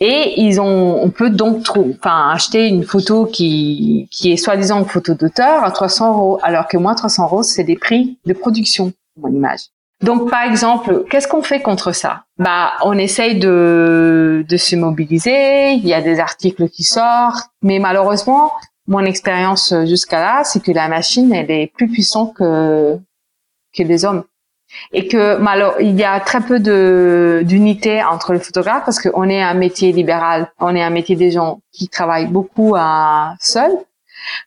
Et 0.00 0.42
ils 0.42 0.60
ont, 0.60 1.00
on 1.02 1.10
peut 1.10 1.30
donc 1.30 1.68
enfin, 1.76 2.30
acheter 2.32 2.66
une 2.66 2.82
photo 2.82 3.26
qui, 3.26 4.08
qui 4.10 4.32
est 4.32 4.36
soi-disant 4.36 4.80
une 4.80 4.86
photo 4.86 5.14
d'auteur 5.14 5.62
à 5.62 5.70
300 5.70 6.12
euros, 6.12 6.40
alors 6.42 6.66
que 6.66 6.76
moi, 6.76 6.96
300 6.96 7.24
euros, 7.24 7.42
c'est 7.44 7.62
des 7.62 7.76
prix 7.76 8.18
de 8.26 8.32
production, 8.32 8.92
mon 9.16 9.28
image. 9.28 9.60
Donc, 10.02 10.28
par 10.28 10.42
exemple, 10.42 11.04
qu'est-ce 11.08 11.28
qu'on 11.28 11.42
fait 11.42 11.62
contre 11.62 11.92
ça? 11.92 12.24
Bah, 12.38 12.72
on 12.82 12.98
essaye 12.98 13.38
de 13.38 14.44
se 14.50 14.74
mobiliser. 14.74 15.74
Il 15.74 15.86
y 15.86 15.94
a 15.94 16.02
des 16.02 16.18
articles 16.18 16.68
qui 16.68 16.82
sortent, 16.82 17.48
mais 17.62 17.78
malheureusement, 17.78 18.50
mon 18.86 19.04
expérience 19.04 19.72
euh, 19.72 19.86
jusqu'à 19.86 20.20
là, 20.20 20.44
c'est 20.44 20.60
que 20.60 20.72
la 20.72 20.88
machine, 20.88 21.32
elle 21.32 21.50
est 21.50 21.72
plus 21.74 21.88
puissante 21.88 22.34
que 22.34 22.98
que 23.76 23.82
les 23.82 24.04
hommes, 24.04 24.24
et 24.92 25.08
que 25.08 25.44
alors 25.46 25.80
il 25.80 25.98
y 25.98 26.04
a 26.04 26.20
très 26.20 26.40
peu 26.40 26.60
de 26.60 27.42
d'unité 27.44 28.02
entre 28.04 28.32
les 28.32 28.38
photographes 28.38 28.84
parce 28.84 29.00
qu'on 29.00 29.28
est 29.28 29.42
un 29.42 29.54
métier 29.54 29.92
libéral, 29.92 30.52
on 30.60 30.76
est 30.76 30.82
un 30.82 30.90
métier 30.90 31.16
des 31.16 31.30
gens 31.30 31.60
qui 31.72 31.88
travaillent 31.88 32.28
beaucoup 32.28 32.74
à 32.76 33.34
seul, 33.40 33.72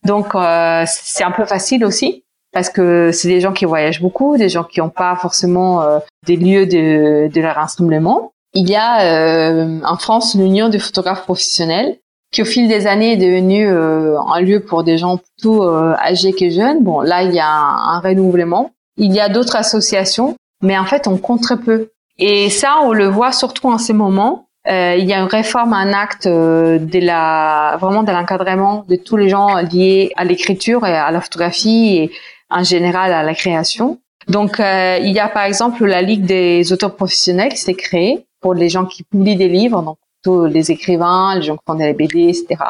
donc 0.06 0.34
euh, 0.36 0.86
c'est 0.88 1.24
un 1.24 1.32
peu 1.32 1.46
facile 1.46 1.84
aussi 1.84 2.24
parce 2.54 2.70
que 2.70 3.12
c'est 3.12 3.28
des 3.28 3.42
gens 3.42 3.54
qui 3.54 3.66
voyagent 3.66 4.02
beaucoup, 4.02 4.38
des 4.38 4.50
gens 4.50 4.64
qui 4.64 4.80
n'ont 4.80 4.90
pas 4.90 5.16
forcément 5.18 5.82
euh, 5.82 6.00
des 6.26 6.38
lieux 6.38 6.66
de, 6.66 7.28
de 7.28 7.42
leur 7.42 7.56
rassemblement. 7.56 8.32
Il 8.54 8.70
y 8.70 8.76
a 8.76 9.68
en 9.84 9.98
France 9.98 10.34
l'Union 10.34 10.70
des 10.70 10.80
photographes 10.80 11.24
professionnels 11.24 12.00
qui 12.38 12.44
au 12.44 12.46
fil 12.46 12.68
des 12.68 12.86
années 12.86 13.14
est 13.14 13.18
devenu 13.18 13.68
euh, 13.68 14.16
un 14.20 14.42
lieu 14.42 14.60
pour 14.60 14.84
des 14.84 15.00
gens 15.00 15.18
plutôt 15.18 15.64
euh, 15.64 15.96
âgés 15.96 16.34
que 16.34 16.52
jeunes. 16.52 16.84
Bon, 16.84 17.02
là, 17.02 17.24
il 17.24 17.34
y 17.34 17.40
a 17.40 17.50
un, 17.50 18.00
renouvellement. 18.00 18.74
Il 18.96 19.12
y 19.12 19.20
a 19.20 19.28
d'autres 19.28 19.56
associations, 19.56 20.36
mais 20.62 20.78
en 20.78 20.86
fait, 20.86 21.08
on 21.08 21.18
compte 21.18 21.42
très 21.42 21.58
peu. 21.58 21.90
Et 22.20 22.52
ça, 22.52 22.76
on 22.84 22.94
le 22.94 23.08
voit 23.08 23.32
surtout 23.32 23.70
en 23.70 23.80
ces 23.80 23.94
moments. 23.94 24.50
Euh, 24.70 24.96
il 25.00 25.06
y 25.06 25.14
a 25.14 25.20
une 25.20 25.26
réforme, 25.26 25.74
un 25.74 25.94
acte 25.94 26.28
de 26.28 27.00
la 27.00 27.78
vraiment 27.82 28.04
de 28.04 28.12
l'encadrement 28.12 28.86
de 28.88 28.98
tous 28.98 29.18
les 29.18 29.30
gens 29.30 29.56
liés 29.56 30.12
à 30.16 30.24
l'écriture 30.24 30.86
et 30.86 30.96
à 30.96 31.10
la 31.10 31.20
photographie 31.20 31.98
et 31.98 32.12
en 32.52 32.64
général 32.64 33.14
à 33.14 33.24
la 33.24 33.34
création. 33.34 33.98
Donc, 34.28 34.58
il 34.60 35.12
y 35.12 35.20
a 35.20 35.28
par 35.28 35.46
exemple 35.46 35.84
la 35.86 36.04
Ligue 36.04 36.26
des 36.26 36.72
auteurs 36.72 36.96
professionnels 36.96 37.50
qui 37.50 37.58
s'est 37.58 37.74
créée 37.74 38.28
pour 38.42 38.54
les 38.54 38.70
gens 38.70 38.86
qui 38.86 39.04
publient 39.04 39.38
des 39.38 39.48
livres. 39.48 39.82
Donc, 39.82 39.98
les 40.28 40.72
écrivains, 40.72 41.36
les 41.36 41.42
gens 41.42 41.56
qui 41.56 41.64
font 41.66 41.76
des 41.76 41.94
BD, 41.94 42.30
etc. 42.30 42.64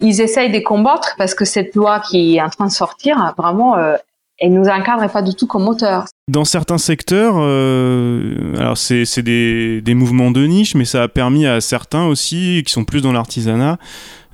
Ils 0.00 0.20
essayent 0.20 0.52
de 0.52 0.60
combattre 0.60 1.14
parce 1.16 1.34
que 1.34 1.44
cette 1.44 1.74
loi 1.74 2.00
qui 2.00 2.36
est 2.36 2.42
en 2.42 2.50
train 2.50 2.66
de 2.66 2.72
sortir, 2.72 3.34
vraiment, 3.36 3.76
euh, 3.76 3.96
elle 4.38 4.52
nous 4.52 4.68
encadre 4.68 5.10
pas 5.10 5.22
du 5.22 5.34
tout 5.34 5.46
comme 5.46 5.68
auteur. 5.68 6.06
Dans 6.28 6.44
certains 6.44 6.78
secteurs, 6.78 7.36
euh, 7.38 8.56
alors 8.56 8.76
c'est 8.76 9.22
des, 9.22 9.80
des 9.80 9.94
mouvements 9.94 10.32
de 10.32 10.44
niche, 10.44 10.74
mais 10.74 10.84
ça 10.84 11.04
a 11.04 11.08
permis 11.08 11.46
à 11.46 11.60
certains 11.60 12.06
aussi, 12.06 12.64
qui 12.66 12.72
sont 12.72 12.84
plus 12.84 13.00
dans 13.00 13.12
l'artisanat, 13.12 13.78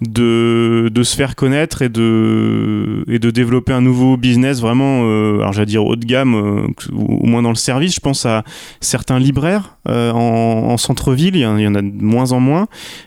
de, 0.08 0.90
de 0.92 1.02
se 1.02 1.16
faire 1.16 1.36
connaître 1.36 1.82
et 1.82 1.88
de, 1.88 3.04
et 3.08 3.18
de 3.18 3.30
développer 3.30 3.72
un 3.72 3.80
nouveau 3.80 4.16
business 4.16 4.60
vraiment, 4.60 5.02
euh, 5.04 5.40
alors 5.40 5.52
j'allais 5.52 5.66
dire 5.66 5.84
haut 5.84 5.96
de 5.96 6.04
gamme, 6.04 6.34
euh, 6.34 6.66
au 6.92 7.26
moins 7.26 7.42
dans 7.42 7.50
le 7.50 7.56
service. 7.56 7.94
Je 7.94 8.00
pense 8.00 8.26
à 8.26 8.42
certains 8.80 9.18
libraires 9.18 9.76
euh, 9.88 10.10
en, 10.12 10.70
en 10.70 10.76
centre-ville, 10.76 11.36
il, 11.36 11.42
y 11.42 11.46
en 11.46 11.74
a 11.74 11.82
de 11.82 12.02
moins 12.02 12.32
en 12.32 12.40
moins, 12.40 12.66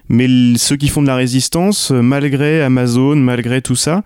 mais 0.09 0.27
ceux 0.57 0.75
qui 0.77 0.87
font 0.87 1.01
de 1.01 1.07
la 1.07 1.15
résistance, 1.15 1.91
malgré 1.91 2.61
Amazon, 2.61 3.15
malgré 3.15 3.61
tout 3.61 3.75
ça, 3.75 4.03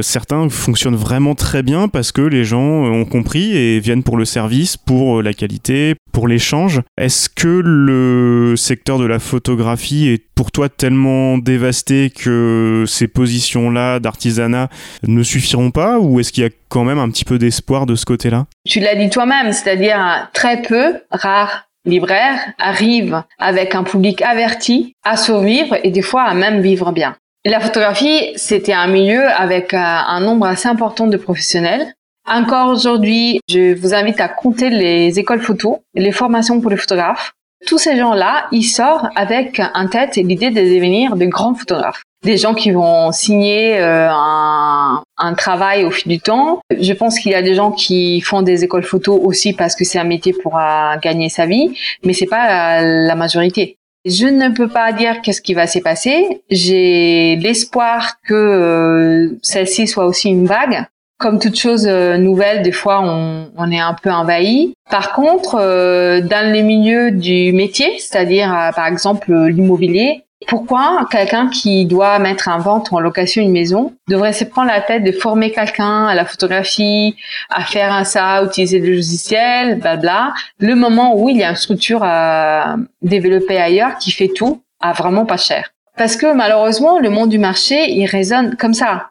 certains 0.00 0.48
fonctionnent 0.48 0.96
vraiment 0.96 1.34
très 1.34 1.62
bien 1.62 1.88
parce 1.88 2.12
que 2.12 2.22
les 2.22 2.44
gens 2.44 2.60
ont 2.60 3.04
compris 3.04 3.56
et 3.56 3.80
viennent 3.80 3.95
pour 4.02 4.16
le 4.16 4.24
service, 4.24 4.76
pour 4.76 5.22
la 5.22 5.32
qualité, 5.32 5.94
pour 6.12 6.28
l'échange. 6.28 6.80
Est-ce 6.98 7.28
que 7.28 7.60
le 7.64 8.54
secteur 8.56 8.98
de 8.98 9.06
la 9.06 9.18
photographie 9.18 10.08
est 10.08 10.24
pour 10.34 10.50
toi 10.50 10.68
tellement 10.68 11.38
dévasté 11.38 12.10
que 12.10 12.84
ces 12.86 13.08
positions-là 13.08 14.00
d'artisanat 14.00 14.68
ne 15.06 15.22
suffiront 15.22 15.70
pas 15.70 15.98
ou 15.98 16.20
est-ce 16.20 16.32
qu'il 16.32 16.44
y 16.44 16.46
a 16.46 16.50
quand 16.68 16.84
même 16.84 16.98
un 16.98 17.10
petit 17.10 17.24
peu 17.24 17.38
d'espoir 17.38 17.86
de 17.86 17.94
ce 17.94 18.04
côté-là? 18.04 18.46
Tu 18.66 18.80
l'as 18.80 18.94
dit 18.94 19.10
toi-même, 19.10 19.52
c'est-à-dire 19.52 20.28
très 20.32 20.62
peu, 20.62 20.94
rares 21.10 21.66
libraires 21.86 22.40
arrivent 22.58 23.22
avec 23.38 23.74
un 23.74 23.84
public 23.84 24.20
averti 24.22 24.94
à 25.04 25.16
survivre 25.16 25.76
et 25.82 25.90
des 25.90 26.02
fois 26.02 26.24
à 26.24 26.34
même 26.34 26.60
vivre 26.60 26.92
bien. 26.92 27.16
La 27.44 27.60
photographie, 27.60 28.32
c'était 28.34 28.72
un 28.72 28.88
milieu 28.88 29.24
avec 29.28 29.72
euh, 29.72 29.78
un 29.78 30.20
nombre 30.20 30.46
assez 30.46 30.66
important 30.68 31.06
de 31.06 31.16
professionnels. 31.16 31.94
Encore 32.28 32.70
aujourd'hui, 32.70 33.40
je 33.48 33.74
vous 33.74 33.94
invite 33.94 34.20
à 34.20 34.28
compter 34.28 34.70
les 34.70 35.18
écoles 35.18 35.40
photo, 35.40 35.82
les 35.94 36.12
formations 36.12 36.60
pour 36.60 36.70
les 36.70 36.76
photographes 36.76 37.32
tous 37.66 37.78
ces 37.78 37.96
gens-là, 37.96 38.46
ils 38.52 38.64
sortent 38.64 39.06
avec 39.16 39.60
en 39.74 39.88
tête 39.88 40.16
l'idée 40.16 40.50
de 40.50 40.60
devenir 40.60 41.16
de 41.16 41.26
grands 41.26 41.54
photographes. 41.54 42.02
Des 42.24 42.36
gens 42.36 42.54
qui 42.54 42.70
vont 42.70 43.12
signer 43.12 43.78
euh, 43.78 44.08
un, 44.10 45.02
un, 45.16 45.34
travail 45.34 45.84
au 45.84 45.90
fil 45.90 46.10
du 46.10 46.18
temps. 46.18 46.60
Je 46.70 46.92
pense 46.92 47.18
qu'il 47.18 47.32
y 47.32 47.34
a 47.34 47.42
des 47.42 47.54
gens 47.54 47.70
qui 47.70 48.20
font 48.20 48.42
des 48.42 48.64
écoles 48.64 48.82
photo 48.82 49.14
aussi 49.14 49.52
parce 49.52 49.76
que 49.76 49.84
c'est 49.84 49.98
un 49.98 50.04
métier 50.04 50.34
pour 50.42 50.58
euh, 50.58 50.96
gagner 51.00 51.28
sa 51.28 51.46
vie, 51.46 51.78
mais 52.04 52.14
c'est 52.14 52.26
pas 52.26 52.80
euh, 52.80 53.06
la 53.06 53.14
majorité. 53.14 53.76
Je 54.04 54.26
ne 54.26 54.48
peux 54.48 54.68
pas 54.68 54.92
dire 54.92 55.20
qu'est-ce 55.20 55.42
qui 55.42 55.54
va 55.54 55.66
s'y 55.66 55.80
passer. 55.80 56.42
J'ai 56.50 57.36
l'espoir 57.36 58.14
que 58.26 59.36
celle-ci 59.42 59.86
soit 59.86 60.06
aussi 60.06 60.28
une 60.28 60.46
vague 60.46 60.86
comme 61.18 61.38
toute 61.38 61.58
chose 61.58 61.86
euh, 61.88 62.18
nouvelle, 62.18 62.62
des 62.62 62.72
fois 62.72 63.00
on, 63.02 63.50
on, 63.56 63.70
est 63.70 63.80
un 63.80 63.94
peu 63.94 64.10
envahi. 64.10 64.74
Par 64.90 65.12
contre, 65.12 65.56
euh, 65.58 66.20
dans 66.20 66.52
les 66.52 66.62
milieux 66.62 67.10
du 67.10 67.52
métier, 67.52 67.98
c'est-à-dire 67.98 68.52
euh, 68.52 68.70
par 68.72 68.86
exemple 68.86 69.32
l'immobilier, 69.32 70.24
pourquoi 70.46 71.08
quelqu'un 71.10 71.48
qui 71.48 71.86
doit 71.86 72.18
mettre 72.18 72.48
en 72.48 72.58
vente 72.58 72.90
ou 72.90 72.96
en 72.96 73.00
location 73.00 73.42
une 73.42 73.52
maison 73.52 73.94
devrait 74.08 74.34
se 74.34 74.44
prendre 74.44 74.68
la 74.68 74.80
tête 74.80 75.02
de 75.02 75.12
former 75.12 75.50
quelqu'un 75.50 76.06
à 76.06 76.14
la 76.14 76.24
photographie, 76.24 77.16
à 77.50 77.62
faire 77.62 77.92
un 77.92 78.04
ça, 78.04 78.26
à 78.26 78.44
utiliser 78.44 78.78
le 78.78 78.90
logiciel, 78.90 79.80
blabla, 79.80 80.34
le 80.58 80.74
moment 80.74 81.18
où 81.18 81.28
il 81.30 81.38
y 81.38 81.42
a 81.42 81.50
une 81.50 81.56
structure 81.56 82.02
à 82.02 82.76
développer 83.02 83.56
ailleurs 83.56 83.96
qui 83.98 84.12
fait 84.12 84.28
tout 84.28 84.60
à 84.80 84.92
vraiment 84.92 85.24
pas 85.24 85.38
cher. 85.38 85.70
Parce 85.96 86.16
que 86.16 86.32
malheureusement, 86.34 86.98
le 86.98 87.08
monde 87.08 87.30
du 87.30 87.38
marché, 87.38 87.90
il 87.90 88.06
résonne 88.06 88.56
comme 88.56 88.74
ça. 88.74 89.08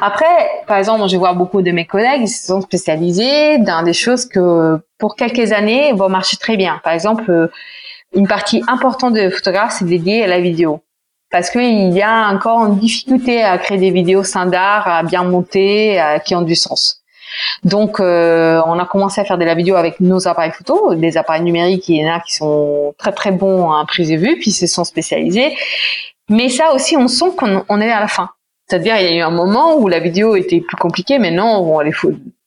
Après, 0.00 0.62
par 0.66 0.76
exemple, 0.76 1.08
je 1.08 1.16
vois 1.16 1.32
beaucoup 1.32 1.62
de 1.62 1.70
mes 1.70 1.86
collègues, 1.86 2.22
ils 2.22 2.28
se 2.28 2.46
sont 2.46 2.60
spécialisés 2.60 3.58
dans 3.58 3.82
des 3.82 3.94
choses 3.94 4.26
que 4.26 4.78
pour 4.98 5.16
quelques 5.16 5.52
années 5.52 5.92
vont 5.92 6.08
marcher 6.08 6.36
très 6.36 6.56
bien. 6.56 6.80
Par 6.84 6.92
exemple, 6.92 7.30
euh, 7.30 7.48
une 8.14 8.28
partie 8.28 8.62
importante 8.68 9.14
de 9.14 9.30
photographes, 9.30 9.76
c'est 9.78 9.86
dédiée 9.86 10.24
à 10.24 10.26
la 10.26 10.40
vidéo. 10.40 10.82
Parce 11.30 11.50
qu'il 11.50 11.92
y 11.92 12.02
a 12.02 12.28
encore 12.28 12.66
une 12.66 12.78
difficulté 12.78 13.42
à 13.42 13.58
créer 13.58 13.78
des 13.78 13.90
vidéos 13.90 14.22
standards, 14.22 14.86
à 14.86 15.02
bien 15.02 15.24
monter, 15.24 16.00
qui 16.24 16.36
ont 16.36 16.42
du 16.42 16.54
sens. 16.54 17.02
Donc, 17.64 18.00
euh, 18.00 18.60
on 18.66 18.78
a 18.78 18.86
commencé 18.86 19.20
à 19.20 19.24
faire 19.24 19.38
de 19.38 19.44
la 19.44 19.54
vidéo 19.54 19.76
avec 19.76 20.00
nos 20.00 20.28
appareils 20.28 20.52
photo, 20.52 20.94
des 20.94 21.16
appareils 21.16 21.42
numériques, 21.42 21.88
il 21.88 21.96
y 21.96 22.08
en 22.08 22.14
a 22.14 22.20
qui 22.20 22.34
sont 22.34 22.94
très 22.98 23.12
très 23.12 23.32
bons 23.32 23.70
à 23.70 23.84
prise 23.86 24.10
de 24.10 24.16
vue, 24.16 24.36
puis 24.38 24.50
ils 24.50 24.54
se 24.54 24.66
sont 24.66 24.84
spécialisés. 24.84 25.56
Mais 26.28 26.48
ça 26.48 26.72
aussi, 26.72 26.96
on 26.96 27.08
sent 27.08 27.32
qu'on 27.36 27.80
est 27.80 27.90
à 27.90 28.00
la 28.00 28.08
fin. 28.08 28.30
C'est-à-dire, 28.68 28.96
il 28.98 29.04
y 29.04 29.08
a 29.08 29.16
eu 29.16 29.20
un 29.20 29.30
moment 29.30 29.76
où 29.76 29.88
la 29.88 30.00
vidéo 30.00 30.34
était 30.34 30.60
plus 30.60 30.76
compliquée, 30.76 31.18
mais 31.18 31.30
non, 31.30 31.80
les, 31.80 31.92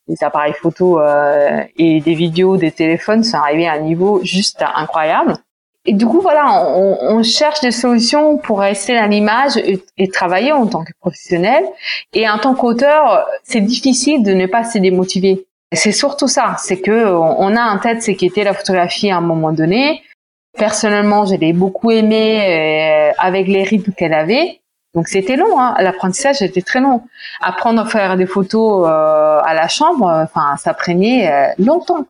les 0.10 0.24
appareils 0.24 0.54
photo 0.54 1.00
euh, 1.00 1.64
et 1.78 2.02
des 2.02 2.14
vidéos 2.14 2.58
des 2.58 2.72
téléphones 2.72 3.24
sont 3.24 3.38
arrivés 3.38 3.68
à 3.68 3.74
un 3.74 3.80
niveau 3.80 4.20
juste 4.24 4.64
incroyable. 4.76 5.38
Et 5.86 5.94
du 5.94 6.06
coup, 6.06 6.20
voilà, 6.20 6.66
on, 6.76 6.98
on, 7.02 7.24
cherche 7.24 7.62
des 7.62 7.72
solutions 7.72 8.38
pour 8.38 8.60
rester 8.60 8.98
à 8.98 9.08
l'image 9.08 9.56
et, 9.58 10.08
travailler 10.10 10.52
en 10.52 10.68
tant 10.68 10.84
que 10.84 10.92
professionnel. 11.00 11.64
Et 12.14 12.30
en 12.30 12.38
tant 12.38 12.54
qu'auteur, 12.54 13.26
c'est 13.44 13.62
difficile 13.62 14.24
de 14.24 14.34
ne 14.34 14.46
pas 14.46 14.66
se 14.66 14.78
démotiver. 14.78 15.46
C'est 15.72 15.94
surtout 15.94 16.28
ça, 16.28 16.56
c'est 16.58 16.82
que 16.82 17.06
on 17.06 17.56
a 17.56 17.62
en 17.72 17.78
tête 17.78 18.04
ce 18.04 18.12
qu'était 18.12 18.44
la 18.44 18.54
photographie 18.54 19.10
à 19.10 19.18
un 19.18 19.22
moment 19.22 19.54
donné. 19.54 20.02
Personnellement, 20.58 21.26
je 21.26 21.36
l'ai 21.36 21.54
beaucoup 21.54 21.92
aimé 21.92 22.42
euh, 22.42 23.12
avec 23.18 23.48
les 23.48 23.64
rythmes 23.64 23.94
qu'elle 23.94 24.14
avait. 24.14 24.60
Donc 24.96 25.08
c'était 25.08 25.36
long, 25.36 25.60
hein. 25.60 25.76
l'apprentissage 25.80 26.42
était 26.42 26.62
très 26.62 26.80
long. 26.80 27.04
Apprendre 27.42 27.82
à 27.82 27.86
faire 27.86 28.18
des 28.18 28.26
photos 28.26 28.88
euh, 28.88 29.40
à 29.44 29.54
la 29.54 29.68
chambre, 29.68 30.08
enfin 30.08 30.58
ça 30.58 30.74
prenait 30.74 31.32
euh, 31.32 31.48
longtemps. 31.60 32.06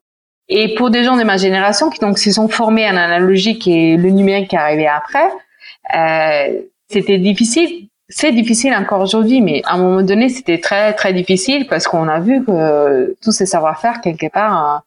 Et 0.47 0.73
pour 0.75 0.89
des 0.89 1.03
gens 1.03 1.17
de 1.17 1.23
ma 1.23 1.37
génération 1.37 1.89
qui 1.89 1.99
donc 1.99 2.17
se 2.17 2.31
sont 2.31 2.47
formés 2.47 2.87
en 2.87 2.95
analogique 2.95 3.67
et 3.67 3.97
le 3.97 4.09
numérique 4.09 4.49
qui 4.49 4.55
est 4.55 4.59
arrivé 4.59 4.87
après, 4.87 5.29
euh, 5.95 6.61
c'était 6.89 7.17
difficile. 7.17 7.87
C'est 8.07 8.31
difficile 8.31 8.73
encore 8.73 9.01
aujourd'hui, 9.01 9.41
mais 9.41 9.61
à 9.65 9.75
un 9.75 9.77
moment 9.77 10.01
donné, 10.01 10.29
c'était 10.29 10.59
très 10.59 10.93
très 10.93 11.13
difficile 11.13 11.67
parce 11.67 11.87
qu'on 11.87 12.07
a 12.07 12.19
vu 12.19 12.43
que 12.43 13.15
tous 13.21 13.31
ces 13.31 13.45
savoir-faire 13.45 14.01
quelque 14.01 14.31
part, 14.31 14.53
hein, 14.53 14.83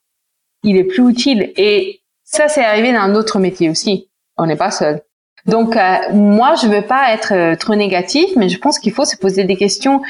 il 0.64 0.76
est 0.76 0.84
plus 0.84 1.08
utile. 1.08 1.52
Et 1.56 2.00
ça, 2.24 2.48
c'est 2.48 2.64
arrivé 2.64 2.92
dans 2.92 3.12
d'autres 3.12 3.38
métiers 3.38 3.70
aussi. 3.70 4.08
On 4.36 4.46
n'est 4.46 4.56
pas 4.56 4.72
seul. 4.72 5.02
Donc 5.46 5.76
euh, 5.76 5.96
moi, 6.12 6.54
je 6.54 6.68
veux 6.68 6.82
pas 6.82 7.12
être 7.12 7.34
euh, 7.34 7.56
trop 7.56 7.74
négatif, 7.74 8.30
mais 8.36 8.48
je 8.48 8.58
pense 8.58 8.78
qu'il 8.78 8.92
faut 8.92 9.04
se 9.04 9.16
poser 9.16 9.44
des 9.44 9.56
questions 9.56 10.00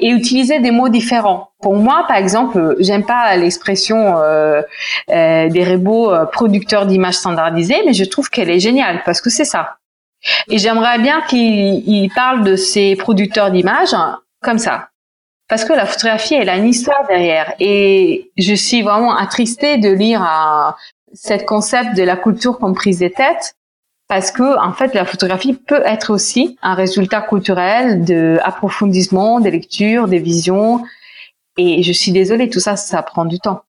et 0.00 0.08
utiliser 0.08 0.60
des 0.60 0.70
mots 0.70 0.88
différents. 0.88 1.50
Pour 1.60 1.76
moi, 1.76 2.04
par 2.08 2.16
exemple, 2.16 2.76
j'aime 2.80 3.04
pas 3.04 3.36
l'expression 3.36 4.18
euh, 4.18 4.62
euh, 5.10 5.48
des 5.48 5.64
robots 5.64 6.10
euh, 6.10 6.24
producteurs 6.24 6.86
d'images 6.86 7.14
standardisées, 7.14 7.82
mais 7.84 7.92
je 7.92 8.04
trouve 8.04 8.30
qu'elle 8.30 8.50
est 8.50 8.60
géniale 8.60 9.02
parce 9.04 9.20
que 9.20 9.30
c'est 9.30 9.44
ça. 9.44 9.76
Et 10.48 10.58
j'aimerais 10.58 10.98
bien 10.98 11.20
qu'il 11.28 12.10
parle 12.14 12.44
de 12.44 12.56
ces 12.56 12.96
producteurs 12.96 13.50
d'images 13.50 13.94
comme 14.42 14.58
ça. 14.58 14.88
Parce 15.48 15.64
que 15.64 15.72
la 15.72 15.86
photographie, 15.86 16.34
elle 16.34 16.48
a 16.48 16.56
une 16.56 16.68
histoire 16.68 17.06
derrière. 17.08 17.54
Et 17.58 18.30
je 18.36 18.54
suis 18.54 18.82
vraiment 18.82 19.16
attristée 19.16 19.78
de 19.78 19.90
lire 19.90 20.22
à 20.22 20.76
cette 21.12 21.44
concept 21.44 21.96
de 21.96 22.02
la 22.02 22.16
culture 22.16 22.58
comprise 22.58 22.98
des 22.98 23.10
têtes 23.10 23.54
parce 24.10 24.32
que 24.32 24.58
en 24.58 24.72
fait 24.72 24.92
la 24.92 25.04
photographie 25.04 25.54
peut 25.54 25.82
être 25.86 26.12
aussi 26.12 26.58
un 26.62 26.74
résultat 26.74 27.20
culturel 27.22 28.04
de 28.04 28.40
approfondissement 28.42 29.38
des 29.38 29.52
lectures, 29.52 30.08
des 30.08 30.18
visions. 30.18 30.82
Et 31.56 31.84
je 31.84 31.92
suis 31.92 32.10
désolée, 32.10 32.50
tout 32.50 32.58
ça, 32.58 32.74
ça 32.74 33.04
prend 33.04 33.24
du 33.24 33.38
temps. 33.38 33.62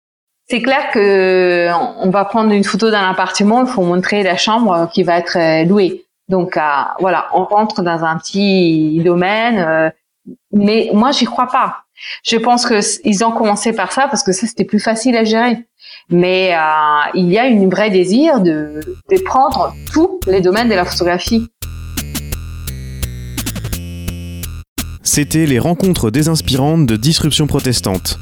C'est 0.50 0.64
clair 0.64 0.90
que 0.92 1.70
on 2.00 2.10
va 2.10 2.26
prendre 2.26 2.52
une 2.52 2.64
photo 2.64 2.90
d'un 2.90 3.08
appartement, 3.08 3.62
il 3.62 3.68
faut 3.68 3.84
montrer 3.84 4.24
la 4.24 4.36
chambre 4.36 4.90
qui 4.92 5.04
va 5.04 5.20
être 5.20 5.38
euh, 5.38 5.64
louée. 5.64 6.06
Donc 6.28 6.58
euh, 6.58 6.62
voilà, 7.00 7.28
on 7.36 7.44
rentre 7.44 7.84
dans 7.84 8.04
un 8.04 8.18
petit 8.18 9.00
domaine, 9.06 9.60
euh, 9.60 9.90
mais 10.52 10.90
moi 10.92 11.12
j'y 11.12 11.26
crois 11.26 11.50
pas. 11.50 11.84
Je 12.24 12.38
pense 12.38 12.66
que 12.66 12.80
ils 13.08 13.24
ont 13.24 13.32
commencé 13.32 13.74
par 13.74 13.92
ça 13.92 14.08
parce 14.08 14.24
que 14.24 14.32
ça 14.32 14.48
c'était 14.48 14.66
plus 14.66 14.80
facile 14.80 15.16
à 15.16 15.24
gérer 15.24 15.68
mais 16.10 16.54
euh, 16.54 16.58
il 17.16 17.32
y 17.32 17.38
a 17.38 17.48
une 17.48 17.70
vraie 17.70 17.90
désir 17.90 18.42
de, 18.42 18.82
prendre 19.26 19.74
tous 19.94 20.20
les 20.28 20.42
domaines 20.42 20.70
de 20.70 20.76
la 20.76 20.86
photographie. 20.86 21.48
C'était 25.04 25.46
les 25.46 25.60
rencontres 25.60 26.12
désinspirantes 26.12 26.86
de 26.86 26.96
Disruption 26.96 27.48
protestante. 27.48 28.18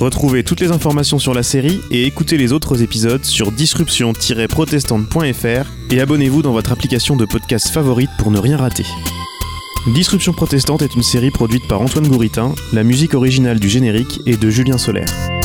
Retrouvez 0.00 0.44
toutes 0.44 0.60
les 0.60 0.72
informations 0.72 1.18
sur 1.18 1.34
la 1.34 1.42
série 1.42 1.78
et 1.90 2.06
écoutez 2.06 2.38
les 2.38 2.54
autres 2.54 2.82
épisodes 2.82 3.24
sur 3.24 3.52
disruption-protestante.fr 3.52 5.66
et 5.90 6.00
abonnez-vous 6.00 6.40
dans 6.40 6.52
votre 6.52 6.72
application 6.72 7.16
de 7.16 7.26
podcast 7.26 7.68
favorite 7.68 8.08
pour 8.18 8.30
ne 8.30 8.38
rien 8.38 8.56
rater. 8.56 8.86
Disruption 9.94 10.32
protestante 10.32 10.80
est 10.82 10.94
une 10.94 11.02
série 11.02 11.30
produite 11.30 11.66
par 11.68 11.82
Antoine 11.82 12.08
Gouritin, 12.08 12.54
la 12.72 12.82
musique 12.82 13.14
originale 13.14 13.58
du 13.58 13.68
générique 13.68 14.20
est 14.26 14.40
de 14.40 14.50
Julien 14.50 14.78
Solaire. 14.78 15.39